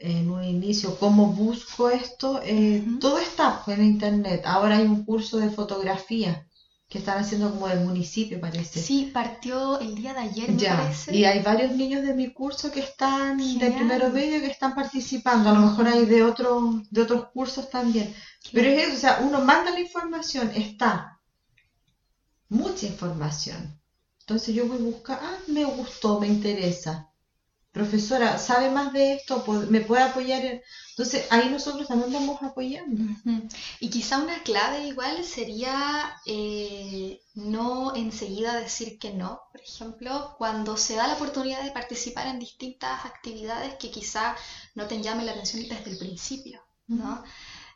en 0.00 0.30
un 0.30 0.42
inicio, 0.42 0.98
¿cómo 0.98 1.26
busco 1.26 1.90
esto? 1.90 2.40
Eh, 2.42 2.82
todo 3.00 3.18
está 3.18 3.62
en 3.66 3.84
internet. 3.84 4.42
Ahora 4.46 4.78
hay 4.78 4.86
un 4.86 5.04
curso 5.04 5.36
de 5.38 5.50
fotografía 5.50 6.46
que 6.88 6.98
están 6.98 7.18
haciendo 7.18 7.50
como 7.50 7.68
del 7.68 7.80
municipio, 7.80 8.40
parece. 8.40 8.80
Sí, 8.80 9.10
partió 9.12 9.78
el 9.78 9.94
día 9.94 10.14
de 10.14 10.20
ayer, 10.20 10.50
me 10.50 10.64
parece. 10.64 11.14
Y 11.14 11.24
hay 11.24 11.40
varios 11.42 11.72
niños 11.72 12.02
de 12.02 12.14
mi 12.14 12.32
curso 12.32 12.72
que 12.72 12.80
están 12.80 13.38
de 13.58 13.70
primero 13.70 14.08
medio 14.10 14.40
que 14.40 14.50
están 14.50 14.74
participando. 14.74 15.50
A 15.50 15.52
lo 15.52 15.60
mejor 15.60 15.86
hay 15.86 16.06
de, 16.06 16.24
otro, 16.24 16.82
de 16.90 17.02
otros 17.02 17.26
cursos 17.28 17.70
también. 17.70 18.12
Pero 18.52 18.68
es 18.68 18.88
eso, 18.88 18.96
o 18.96 18.98
sea, 18.98 19.20
uno 19.22 19.40
manda 19.40 19.70
la 19.70 19.80
información, 19.80 20.50
está 20.56 21.20
mucha 22.48 22.86
información. 22.86 23.78
Entonces 24.20 24.54
yo 24.54 24.66
voy 24.66 24.78
a 24.78 24.82
buscar, 24.82 25.20
ah, 25.22 25.38
me 25.46 25.64
gustó, 25.64 26.18
me 26.18 26.26
interesa. 26.26 27.09
Profesora, 27.72 28.36
¿sabe 28.38 28.68
más 28.68 28.92
de 28.92 29.14
esto? 29.14 29.44
¿Me 29.68 29.80
puede 29.80 30.02
apoyar? 30.02 30.42
Entonces 30.90 31.26
ahí 31.30 31.48
nosotros 31.48 31.86
también 31.86 32.12
vamos 32.12 32.42
apoyando. 32.42 33.00
Y 33.78 33.90
quizá 33.90 34.18
una 34.18 34.42
clave 34.42 34.88
igual 34.88 35.24
sería 35.24 36.16
eh, 36.26 37.22
no 37.34 37.94
enseguida 37.94 38.58
decir 38.58 38.98
que 38.98 39.12
no. 39.12 39.42
Por 39.52 39.60
ejemplo, 39.60 40.34
cuando 40.36 40.76
se 40.76 40.96
da 40.96 41.06
la 41.06 41.14
oportunidad 41.14 41.62
de 41.62 41.70
participar 41.70 42.26
en 42.26 42.40
distintas 42.40 43.04
actividades 43.04 43.74
que 43.76 43.90
quizá 43.90 44.36
no 44.74 44.86
te 44.86 45.00
llamen 45.00 45.26
la 45.26 45.32
atención 45.32 45.62
desde 45.68 45.92
el 45.92 45.98
principio. 45.98 46.60
¿no? 46.88 47.22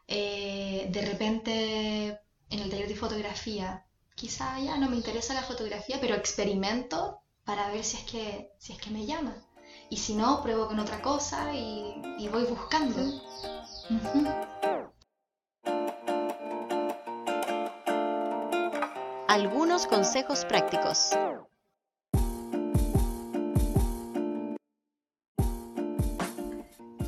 Eh, 0.08 0.88
de 0.90 1.02
repente 1.02 2.20
en 2.50 2.58
el 2.58 2.68
taller 2.68 2.88
de 2.88 2.96
fotografía 2.96 3.86
quizá 4.14 4.58
ya 4.60 4.76
no 4.76 4.90
me 4.90 4.96
interesa 4.96 5.34
la 5.34 5.42
fotografía, 5.42 5.98
pero 6.00 6.14
experimento 6.14 7.20
para 7.44 7.70
ver 7.70 7.84
si 7.84 7.96
es 7.96 8.02
que, 8.04 8.50
si 8.58 8.72
es 8.72 8.78
que 8.78 8.90
me 8.90 9.06
llama. 9.06 9.34
Y 9.90 9.96
si 9.96 10.14
no, 10.14 10.42
pruebo 10.42 10.66
con 10.66 10.78
otra 10.80 11.00
cosa 11.02 11.54
y, 11.54 12.28
voy 12.32 12.44
buscando. 12.44 13.00
Algunos 19.28 19.86
consejos 19.86 20.44
prácticos. 20.44 21.10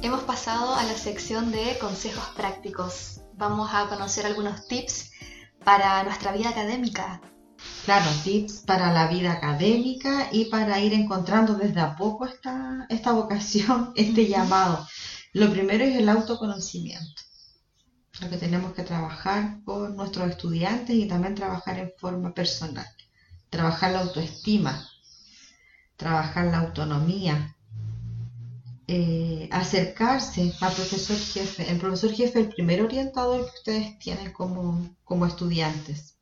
Hemos 0.02 0.22
pasado 0.24 0.74
a 0.74 0.84
la 0.84 0.94
sección 0.94 1.50
de 1.50 1.78
consejos 1.78 2.24
prácticos. 2.36 3.20
Vamos 3.34 3.70
a 3.72 3.88
conocer 3.88 4.26
algunos 4.26 4.66
tips 4.68 5.12
para 5.64 6.04
nuestra 6.04 6.32
vida 6.32 6.50
académica. 6.50 7.20
Claro, 7.84 8.10
tips 8.24 8.64
para 8.66 8.92
la 8.92 9.06
vida 9.06 9.32
académica 9.32 10.28
y 10.32 10.46
para 10.46 10.80
ir 10.80 10.92
encontrando 10.92 11.54
desde 11.54 11.80
a 11.80 11.94
poco 11.94 12.26
esta, 12.26 12.84
esta 12.88 13.12
vocación, 13.12 13.92
este 13.96 14.26
llamado. 14.26 14.86
Lo 15.32 15.50
primero 15.52 15.84
es 15.84 15.94
el 15.96 16.08
autoconocimiento, 16.08 17.22
lo 18.20 18.30
que 18.30 18.38
tenemos 18.38 18.72
que 18.74 18.82
trabajar 18.82 19.62
con 19.64 19.96
nuestros 19.96 20.30
estudiantes 20.30 20.96
y 20.96 21.06
también 21.06 21.34
trabajar 21.34 21.78
en 21.78 21.92
forma 21.98 22.34
personal. 22.34 22.86
Trabajar 23.50 23.92
la 23.92 24.00
autoestima, 24.00 24.88
trabajar 25.96 26.46
la 26.46 26.58
autonomía, 26.58 27.56
eh, 28.88 29.48
acercarse 29.52 30.52
al 30.60 30.72
profesor 30.72 31.16
jefe. 31.16 31.70
El 31.70 31.78
profesor 31.78 32.10
jefe 32.10 32.40
es 32.40 32.46
el 32.46 32.52
primer 32.52 32.82
orientador 32.82 33.44
que 33.44 33.58
ustedes 33.58 33.98
tienen 33.98 34.32
como, 34.32 34.96
como 35.04 35.26
estudiantes. 35.26 36.15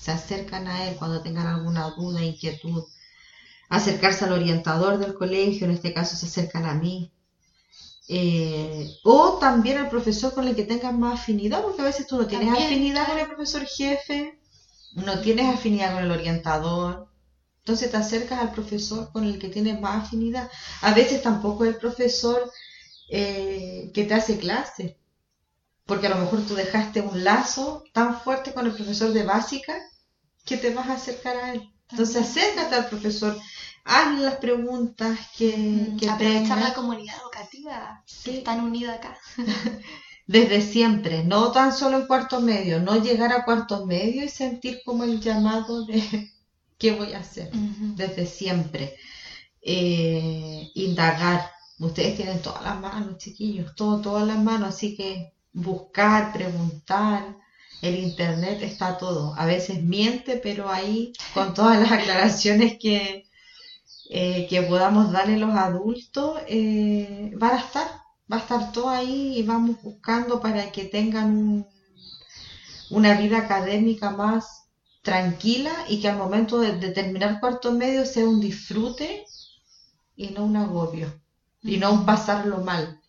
Se 0.00 0.10
acercan 0.10 0.66
a 0.66 0.88
él 0.88 0.96
cuando 0.96 1.20
tengan 1.20 1.46
alguna 1.46 1.90
duda, 1.90 2.24
inquietud. 2.24 2.84
Acercarse 3.68 4.24
al 4.24 4.32
orientador 4.32 4.98
del 4.98 5.14
colegio, 5.14 5.66
en 5.66 5.72
este 5.72 5.92
caso 5.92 6.16
se 6.16 6.26
acercan 6.26 6.64
a 6.64 6.74
mí. 6.74 7.12
Eh, 8.08 8.88
o 9.04 9.38
también 9.38 9.78
al 9.78 9.88
profesor 9.88 10.34
con 10.34 10.48
el 10.48 10.56
que 10.56 10.64
tengan 10.64 10.98
más 10.98 11.20
afinidad, 11.20 11.62
porque 11.62 11.82
a 11.82 11.84
veces 11.84 12.06
tú 12.06 12.16
no 12.16 12.26
tienes 12.26 12.52
afinidad 12.52 13.06
con 13.06 13.18
el 13.18 13.26
profesor 13.26 13.64
jefe, 13.66 14.40
no 14.94 15.20
tienes 15.20 15.54
afinidad 15.54 15.94
con 15.94 16.04
el 16.04 16.10
orientador, 16.10 17.08
entonces 17.58 17.90
te 17.90 17.96
acercas 17.98 18.40
al 18.40 18.52
profesor 18.52 19.12
con 19.12 19.24
el 19.24 19.38
que 19.38 19.48
tienes 19.48 19.80
más 19.80 20.04
afinidad. 20.06 20.50
A 20.80 20.92
veces 20.94 21.22
tampoco 21.22 21.64
es 21.64 21.74
el 21.74 21.80
profesor 21.80 22.50
eh, 23.10 23.90
que 23.94 24.04
te 24.04 24.14
hace 24.14 24.38
clase, 24.38 24.98
porque 25.90 26.06
a 26.06 26.10
lo 26.10 26.18
mejor 26.18 26.46
tú 26.46 26.54
dejaste 26.54 27.00
un 27.00 27.24
lazo 27.24 27.82
tan 27.92 28.20
fuerte 28.20 28.52
con 28.54 28.64
el 28.64 28.72
profesor 28.72 29.12
de 29.12 29.24
básica 29.24 29.76
que 30.44 30.56
te 30.56 30.72
vas 30.72 30.88
a 30.88 30.92
acercar 30.92 31.36
a 31.36 31.52
él. 31.52 31.68
Entonces 31.90 32.28
acércate 32.28 32.76
al 32.76 32.88
profesor, 32.88 33.36
haz 33.84 34.20
las 34.20 34.36
preguntas 34.36 35.18
que, 35.36 35.48
mm, 35.56 35.96
que 35.96 36.08
Aprovechar 36.08 36.62
la 36.62 36.74
comunidad 36.74 37.16
educativa 37.20 38.04
que 38.22 38.38
están 38.38 38.60
unida 38.60 38.94
acá. 38.94 39.18
Desde 40.28 40.62
siempre, 40.62 41.24
no 41.24 41.50
tan 41.50 41.72
solo 41.72 41.98
en 41.98 42.06
cuarto 42.06 42.40
medio, 42.40 42.78
no 42.78 43.02
llegar 43.02 43.32
a 43.32 43.44
cuarto 43.44 43.84
medio 43.84 44.22
y 44.22 44.28
sentir 44.28 44.82
como 44.84 45.02
el 45.02 45.20
llamado 45.20 45.86
de 45.86 46.30
¿Qué 46.78 46.92
voy 46.92 47.14
a 47.14 47.18
hacer? 47.18 47.50
Desde 47.96 48.26
siempre. 48.26 48.94
Eh, 49.60 50.68
indagar. 50.76 51.50
Ustedes 51.80 52.14
tienen 52.14 52.40
todas 52.40 52.62
las 52.62 52.78
manos, 52.78 53.18
chiquillos, 53.18 53.74
todo, 53.74 54.00
todas 54.00 54.24
las 54.24 54.38
manos, 54.38 54.68
así 54.68 54.94
que 54.96 55.32
buscar, 55.52 56.32
preguntar. 56.32 57.36
El 57.82 57.96
internet 57.98 58.62
está 58.62 58.98
todo. 58.98 59.34
A 59.36 59.46
veces 59.46 59.82
miente, 59.82 60.36
pero 60.42 60.68
ahí, 60.70 61.12
con 61.34 61.54
todas 61.54 61.78
las 61.80 61.92
aclaraciones 62.00 62.78
que, 62.80 63.24
eh, 64.10 64.46
que 64.48 64.62
podamos 64.62 65.12
darle 65.12 65.38
los 65.38 65.54
adultos, 65.56 66.40
eh, 66.48 67.32
van 67.36 67.56
a 67.56 67.60
estar, 67.60 67.86
va 68.32 68.36
a 68.38 68.40
estar 68.40 68.72
todo 68.72 68.90
ahí 68.90 69.38
y 69.38 69.42
vamos 69.44 69.80
buscando 69.82 70.40
para 70.40 70.72
que 70.72 70.84
tengan 70.86 71.28
un- 71.36 71.66
una 72.90 73.14
vida 73.14 73.38
académica 73.38 74.10
más 74.10 74.64
tranquila 75.02 75.72
y 75.88 76.00
que 76.00 76.08
al 76.08 76.18
momento 76.18 76.58
de, 76.58 76.72
de 76.78 76.90
terminar 76.90 77.40
cuarto 77.40 77.72
medio 77.72 78.04
sea 78.04 78.26
un 78.26 78.40
disfrute 78.40 79.24
y 80.16 80.28
no 80.30 80.44
un 80.46 80.56
agobio 80.56 81.20
y 81.62 81.78
no 81.78 81.92
un 81.92 82.06
pasarlo 82.06 82.58
mal, 82.60 82.99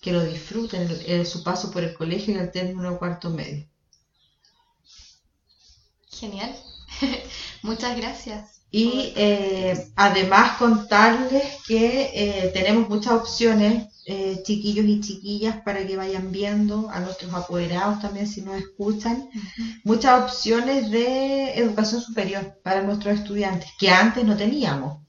que 0.00 0.12
lo 0.12 0.24
disfruten 0.24 0.82
el- 0.82 1.06
el- 1.06 1.26
su 1.26 1.42
paso 1.42 1.70
por 1.70 1.82
el 1.84 1.94
colegio 1.94 2.34
y 2.34 2.38
el 2.38 2.50
término 2.52 2.92
de 2.92 2.98
cuarto 2.98 3.30
medio. 3.30 3.66
Genial. 6.10 6.54
Muchas 7.62 7.96
gracias. 7.96 8.62
Y 8.70 9.12
eh, 9.16 9.92
además 9.96 10.58
contarles 10.58 11.44
que 11.66 12.10
eh, 12.14 12.50
tenemos 12.52 12.88
muchas 12.88 13.12
opciones, 13.14 13.88
eh, 14.06 14.42
chiquillos 14.44 14.84
y 14.86 15.00
chiquillas, 15.00 15.62
para 15.62 15.86
que 15.86 15.96
vayan 15.96 16.30
viendo, 16.32 16.90
a 16.90 17.00
nuestros 17.00 17.32
apoderados 17.32 18.00
también 18.00 18.26
si 18.26 18.42
nos 18.42 18.56
escuchan, 18.56 19.28
muchas 19.84 20.22
opciones 20.22 20.90
de 20.90 21.54
educación 21.54 22.00
superior 22.02 22.58
para 22.62 22.82
nuestros 22.82 23.14
estudiantes, 23.14 23.70
que 23.78 23.88
antes 23.90 24.24
no 24.24 24.36
teníamos. 24.36 25.05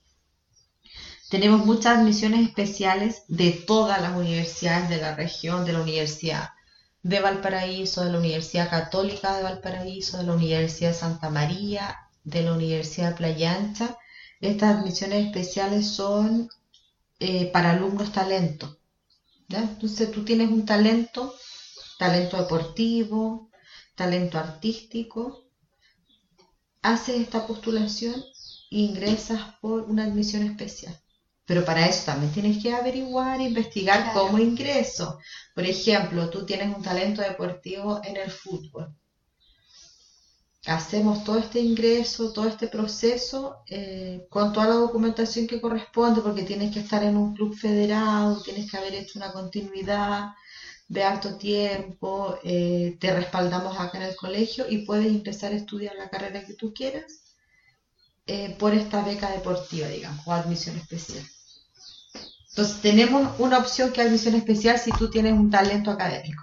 Tenemos 1.30 1.66
muchas 1.66 1.98
admisiones 1.98 2.48
especiales 2.48 3.24
de 3.28 3.52
todas 3.52 4.02
las 4.02 4.16
universidades 4.16 4.88
de 4.88 4.98
la 4.98 5.14
región, 5.14 5.66
de 5.66 5.74
la 5.74 5.82
Universidad 5.82 6.52
de 7.04 7.20
Valparaíso, 7.20 8.04
de 8.06 8.14
la 8.14 8.20
Universidad 8.20 8.70
Católica 8.70 9.36
de 9.36 9.44
Valparaíso, 9.44 10.18
de 10.18 10.24
la 10.24 10.34
Universidad 10.34 10.96
Santa 10.96 11.30
María, 11.30 11.98
de 12.24 12.44
la 12.44 12.54
Universidad 12.54 13.10
de 13.10 13.16
Playa 13.18 13.56
Ancha. 13.56 13.98
Estas 14.40 14.78
admisiones 14.78 15.26
especiales 15.26 15.88
son 15.90 16.50
eh, 17.20 17.52
para 17.52 17.72
alumnos 17.72 18.14
talento. 18.14 18.80
¿ya? 19.50 19.60
Entonces 19.60 20.10
tú 20.12 20.24
tienes 20.24 20.50
un 20.50 20.66
talento, 20.66 21.36
talento 22.00 22.38
deportivo, 22.38 23.50
talento 23.96 24.38
artístico, 24.38 25.44
haces 26.82 27.20
esta 27.20 27.46
postulación 27.46 28.16
e 28.72 28.80
ingresas 28.80 29.56
por 29.60 29.84
una 29.84 30.06
admisión 30.06 30.44
especial. 30.44 30.98
Pero 31.48 31.66
para 31.66 31.88
eso 31.88 32.06
también 32.06 32.32
tienes 32.32 32.62
que 32.62 32.74
averiguar, 32.74 33.42
investigar 33.42 34.00
Claro. 34.04 34.14
cómo 34.14 34.38
ingreso. 34.40 35.18
Por 35.56 35.66
ejemplo, 35.66 36.30
tú 36.30 36.46
tienes 36.46 36.76
un 36.76 36.84
talento 36.84 37.22
deportivo 37.24 38.02
en 38.04 38.18
el 38.18 38.30
fútbol. 38.32 38.96
Hacemos 40.68 41.24
todo 41.24 41.38
este 41.40 41.60
ingreso, 41.60 42.32
todo 42.34 42.46
este 42.48 42.68
proceso 42.68 43.64
eh, 43.70 44.28
con 44.30 44.52
toda 44.54 44.68
la 44.68 44.76
documentación 44.76 45.48
que 45.48 45.62
corresponde, 45.62 46.22
porque 46.22 46.44
tienes 46.44 46.72
que 46.74 46.80
estar 46.82 47.04
en 47.04 47.16
un 47.18 47.34
club 47.34 47.56
federado, 47.56 48.42
tienes 48.44 48.70
que 48.70 48.78
haber 48.78 48.94
hecho 48.96 49.18
una 49.18 49.32
continuidad 49.32 50.30
de 50.90 51.04
alto 51.04 51.38
tiempo, 51.38 52.38
eh, 52.44 52.98
te 53.00 53.14
respaldamos 53.14 53.80
acá 53.80 53.98
en 54.00 54.06
el 54.06 54.16
colegio 54.16 54.66
y 54.70 54.86
puedes 54.86 55.08
ingresar 55.12 55.54
a 55.54 55.58
estudiar 55.58 55.96
la 55.98 56.10
carrera 56.10 56.46
que 56.46 56.56
tú 56.56 56.74
quieras 56.74 57.24
eh, 58.28 58.56
por 58.60 58.74
esta 58.76 59.04
beca 59.04 59.32
deportiva, 59.32 59.88
digamos, 59.88 60.28
o 60.28 60.32
admisión 60.32 60.78
especial. 60.78 61.26
Entonces 62.58 62.82
tenemos 62.82 63.40
una 63.40 63.60
opción 63.60 63.94
que 63.94 64.02
es 64.02 64.08
admisión 64.08 64.34
especial 64.34 64.80
si 64.80 64.90
tú 64.90 65.12
tienes 65.12 65.34
un 65.34 65.52
talento 65.52 65.92
académico. 65.92 66.42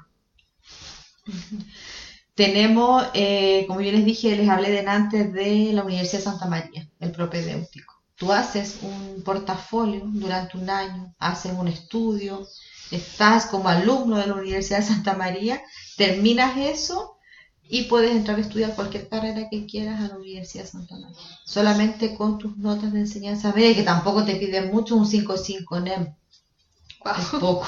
Tenemos, 2.37 3.05
eh, 3.15 3.65
como 3.67 3.81
yo 3.81 3.91
les 3.91 4.05
dije, 4.05 4.37
les 4.37 4.49
hablé 4.49 4.71
de 4.71 4.87
antes 4.87 5.33
de 5.33 5.73
la 5.73 5.83
Universidad 5.83 6.21
de 6.21 6.25
Santa 6.25 6.47
María, 6.47 6.89
el 7.01 7.11
propedéutico. 7.11 7.95
Tú 8.15 8.33
haces 8.33 8.79
un 8.83 9.25
portafolio 9.25 10.03
durante 10.05 10.57
un 10.57 10.71
año, 10.71 11.13
haces 11.19 11.51
un 11.53 11.67
estudio, 11.67 12.47
estás 12.93 13.47
como 13.47 13.69
alumno 13.69 14.17
de 14.17 14.29
la 14.29 14.35
Universidad 14.35 14.79
de 14.79 14.87
Santa 14.87 15.15
María, 15.15 15.61
terminas 15.97 16.57
eso 16.57 17.14
y 17.69 17.85
puedes 17.85 18.13
entrar 18.13 18.39
a 18.39 18.43
estudiar 18.43 18.75
cualquier 18.75 19.09
carrera 19.09 19.49
que 19.51 19.67
quieras 19.67 20.01
a 20.01 20.09
la 20.09 20.17
Universidad 20.17 20.65
de 20.65 20.71
Santa 20.71 20.97
María. 20.97 21.17
Solamente 21.45 22.15
con 22.15 22.39
tus 22.39 22.57
notas 22.57 22.93
de 22.93 23.01
enseñanza 23.01 23.53
media, 23.53 23.75
que 23.75 23.83
tampoco 23.83 24.25
te 24.25 24.37
piden 24.37 24.71
mucho, 24.71 24.97
un 24.97 25.07
5.5 25.07 25.83
NEM, 25.83 26.03
es 26.03 27.31
Guau. 27.31 27.41
poco. 27.41 27.67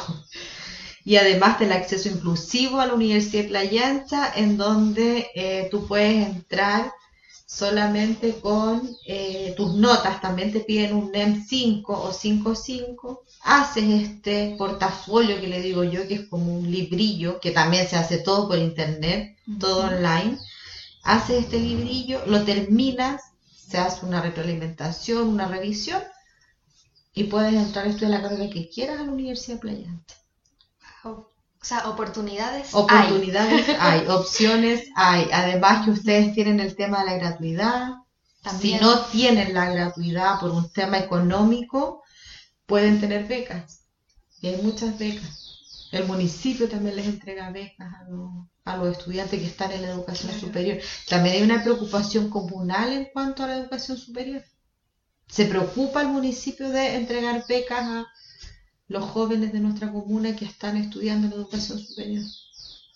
Y 1.04 1.16
además 1.16 1.60
del 1.60 1.72
acceso 1.72 2.08
inclusivo 2.08 2.80
a 2.80 2.86
la 2.86 2.94
Universidad 2.94 3.44
de 3.44 3.48
Playa 3.48 3.88
Ancha, 3.88 4.32
en 4.34 4.56
donde 4.56 5.28
eh, 5.34 5.68
tú 5.70 5.86
puedes 5.86 6.26
entrar 6.26 6.92
solamente 7.46 8.40
con 8.40 8.90
eh, 9.06 9.54
tus 9.56 9.74
notas, 9.74 10.20
también 10.20 10.52
te 10.52 10.60
piden 10.60 10.94
un 10.94 11.12
NEM 11.12 11.46
5 11.46 11.92
o 11.92 12.12
5.5, 12.12 13.20
haces 13.42 14.02
este 14.02 14.56
portafolio 14.58 15.40
que 15.40 15.46
le 15.46 15.62
digo 15.62 15.84
yo, 15.84 16.06
que 16.08 16.14
es 16.14 16.28
como 16.28 16.58
un 16.58 16.70
librillo, 16.70 17.40
que 17.40 17.52
también 17.52 17.86
se 17.88 17.96
hace 17.96 18.18
todo 18.18 18.48
por 18.48 18.58
internet, 18.58 19.36
todo 19.60 19.86
online, 19.86 20.38
haces 21.04 21.44
este 21.44 21.60
librillo, 21.60 22.26
lo 22.26 22.42
terminas, 22.44 23.22
se 23.54 23.78
hace 23.78 24.04
una 24.04 24.20
retroalimentación, 24.20 25.28
una 25.28 25.46
revisión, 25.46 26.02
y 27.14 27.24
puedes 27.24 27.54
entrar 27.54 27.86
a 27.86 27.90
estudiar 27.90 28.10
la 28.10 28.22
carrera 28.22 28.50
que 28.52 28.68
quieras 28.68 29.00
a 29.00 29.04
la 29.04 29.12
Universidad 29.12 29.56
de 29.56 29.60
Playa 29.60 29.88
Ancha. 29.88 30.16
O 31.66 31.68
sea, 31.68 31.88
oportunidades. 31.88 32.68
Oportunidades 32.74 33.66
hay, 33.80 34.06
opciones 34.06 34.88
hay. 34.94 35.28
Además 35.32 35.84
que 35.84 35.90
ustedes 35.90 36.32
tienen 36.32 36.60
el 36.60 36.76
tema 36.76 37.00
de 37.00 37.06
la 37.06 37.18
gratuidad. 37.18 37.88
También. 38.40 38.78
Si 38.78 38.84
no 38.84 39.00
tienen 39.06 39.52
la 39.52 39.68
gratuidad 39.70 40.38
por 40.38 40.52
un 40.52 40.70
tema 40.70 40.98
económico, 40.98 42.04
pueden 42.66 43.00
tener 43.00 43.26
becas. 43.26 43.80
Y 44.40 44.46
hay 44.46 44.62
muchas 44.62 44.96
becas. 44.96 45.88
El 45.90 46.04
municipio 46.06 46.68
también 46.68 46.94
les 46.94 47.06
entrega 47.06 47.50
becas 47.50 47.92
a 47.94 48.04
los, 48.10 48.30
a 48.64 48.76
los 48.76 48.96
estudiantes 48.96 49.40
que 49.40 49.46
están 49.46 49.72
en 49.72 49.82
la 49.82 49.88
educación 49.88 50.30
Claro. 50.30 50.46
superior. 50.46 50.78
También 51.08 51.34
hay 51.34 51.42
una 51.42 51.64
preocupación 51.64 52.30
comunal 52.30 52.92
en 52.92 53.08
cuanto 53.12 53.42
a 53.42 53.48
la 53.48 53.56
educación 53.56 53.98
superior. 53.98 54.44
Se 55.26 55.46
preocupa 55.46 56.02
el 56.02 56.08
municipio 56.08 56.68
de 56.68 56.94
entregar 56.94 57.44
becas 57.48 57.80
a 57.82 58.06
los 58.88 59.04
jóvenes 59.10 59.52
de 59.52 59.60
nuestra 59.60 59.90
comuna 59.92 60.36
que 60.36 60.44
están 60.44 60.76
estudiando 60.76 61.26
en 61.26 61.30
la 61.30 61.36
educación 61.38 61.78
superior. 61.78 62.24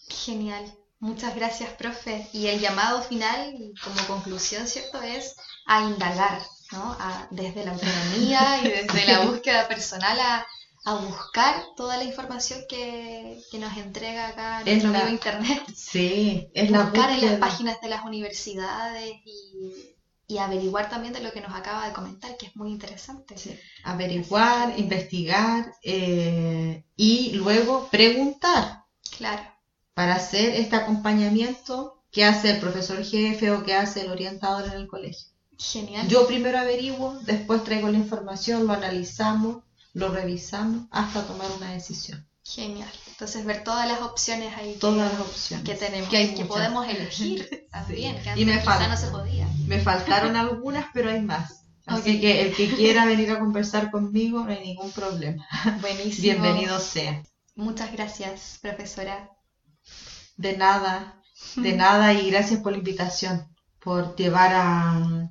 Genial. 0.08 0.64
Muchas 0.98 1.34
gracias, 1.34 1.70
profe. 1.70 2.28
Y 2.32 2.46
el 2.48 2.60
llamado 2.60 3.02
final, 3.02 3.72
como 3.82 4.06
conclusión, 4.06 4.66
¿cierto? 4.66 5.00
Es 5.00 5.34
a 5.66 5.84
indagar, 5.84 6.42
¿no? 6.72 6.96
A- 7.00 7.26
desde 7.30 7.64
la 7.64 7.72
autonomía 7.72 8.60
y 8.62 8.68
desde 8.68 9.06
la 9.06 9.20
búsqueda 9.26 9.66
personal 9.66 10.18
a, 10.20 10.46
a 10.84 10.94
buscar 10.96 11.64
toda 11.76 11.96
la 11.96 12.04
información 12.04 12.60
que, 12.68 13.40
que 13.50 13.58
nos 13.58 13.74
entrega 13.78 14.28
acá 14.28 14.60
Es 14.60 14.66
nuestro 14.84 14.92
la- 14.92 14.98
amigo 15.00 15.14
Internet. 15.14 15.62
Sí, 15.74 16.48
es 16.54 16.70
la 16.70 16.82
buscar 16.84 17.10
en 17.10 17.24
las 17.24 17.38
páginas 17.40 17.80
de 17.80 17.88
las 17.88 18.04
universidades 18.04 19.10
y, 19.24 19.89
y 20.30 20.38
averiguar 20.38 20.88
también 20.88 21.12
de 21.12 21.20
lo 21.20 21.32
que 21.32 21.40
nos 21.40 21.54
acaba 21.54 21.86
de 21.86 21.92
comentar, 21.92 22.36
que 22.36 22.46
es 22.46 22.56
muy 22.56 22.70
interesante. 22.70 23.36
Sí, 23.36 23.58
Averiguar, 23.84 24.78
investigar 24.78 25.72
eh, 25.82 26.84
y 26.96 27.32
luego 27.32 27.88
preguntar 27.90 28.84
Claro, 29.16 29.42
para 29.94 30.14
hacer 30.14 30.50
este 30.54 30.76
acompañamiento 30.76 32.02
que 32.10 32.24
hace 32.24 32.50
el 32.50 32.60
profesor 32.60 33.04
jefe 33.04 33.50
o 33.50 33.62
que 33.64 33.74
hace 33.74 34.02
el 34.02 34.10
orientador 34.10 34.66
en 34.66 34.72
el 34.72 34.88
colegio. 34.88 35.28
genial. 35.58 36.08
Yo 36.08 36.26
primero 36.26 36.58
averiguo, 36.58 37.18
después 37.22 37.62
traigo 37.64 37.88
la 37.88 37.98
información, 37.98 38.66
lo 38.66 38.72
analizamos, 38.72 39.62
lo 39.92 40.08
revisamos 40.08 40.86
hasta 40.90 41.26
tomar 41.26 41.50
una 41.56 41.72
decisión. 41.72 42.26
Genial. 42.44 42.90
Entonces 43.20 43.44
ver 43.44 43.62
todas 43.64 43.86
las 43.86 44.00
opciones 44.00 44.56
ahí 44.56 44.72
que- 44.72 44.78
Todas 44.78 45.12
las 45.12 45.20
opciones. 45.20 45.66
que 45.68 45.74
tenemos, 45.74 46.08
Que 46.08 46.16
hay 46.16 46.34
que 46.34 46.46
podemos 46.46 46.88
elegir 46.88 47.66
también, 47.70 48.16
Sí. 48.16 48.22
que 48.34 48.40
Y 48.40 48.44
me 48.46 48.58
quizá 48.58 48.88
no 48.88 48.96
se 48.96 49.08
podía. 49.08 49.46
Me 49.66 49.78
faltaron 49.78 50.36
algunas, 50.36 50.86
pero 50.94 51.10
hay 51.10 51.20
más. 51.20 51.66
Así 51.84 52.18
que 52.18 52.40
el 52.40 52.54
que 52.54 52.70
quiera 52.74 53.04
venir 53.04 53.30
a 53.32 53.38
conversar 53.38 53.90
conmigo, 53.90 54.42
no 54.44 54.50
hay 54.50 54.60
ningún 54.60 54.90
problema. 54.92 55.46
Buenísimo. 55.82 56.22
Bienvenido 56.22 56.78
sea. 56.80 57.22
Muchas 57.56 57.92
gracias, 57.92 58.58
profesora. 58.62 59.28
De 60.38 60.56
nada, 60.56 61.20
de 61.56 61.72
nada 61.76 62.14
y 62.14 62.30
gracias 62.30 62.60
por 62.60 62.72
la 62.72 62.78
invitación, 62.78 63.54
por 63.80 64.16
llevar 64.16 64.52
a 64.54 65.30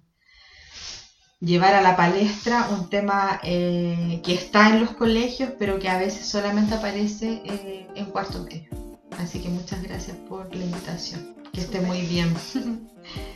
llevar 1.39 1.73
a 1.73 1.81
la 1.81 1.95
palestra 1.95 2.67
un 2.69 2.89
tema 2.89 3.39
eh, 3.43 4.21
que 4.23 4.33
está 4.33 4.69
en 4.69 4.81
los 4.81 4.91
colegios, 4.91 5.51
pero 5.57 5.79
que 5.79 5.89
a 5.89 5.97
veces 5.97 6.25
solamente 6.25 6.75
aparece 6.75 7.41
eh, 7.45 7.87
en 7.95 8.05
cuarto 8.05 8.43
medio. 8.43 8.69
Así 9.17 9.41
que 9.41 9.49
muchas 9.49 9.81
gracias 9.83 10.17
por 10.29 10.53
la 10.55 10.63
invitación. 10.63 11.35
Que 11.53 11.61
esté 11.61 11.81
muy 11.81 12.01
bien. 12.01 12.33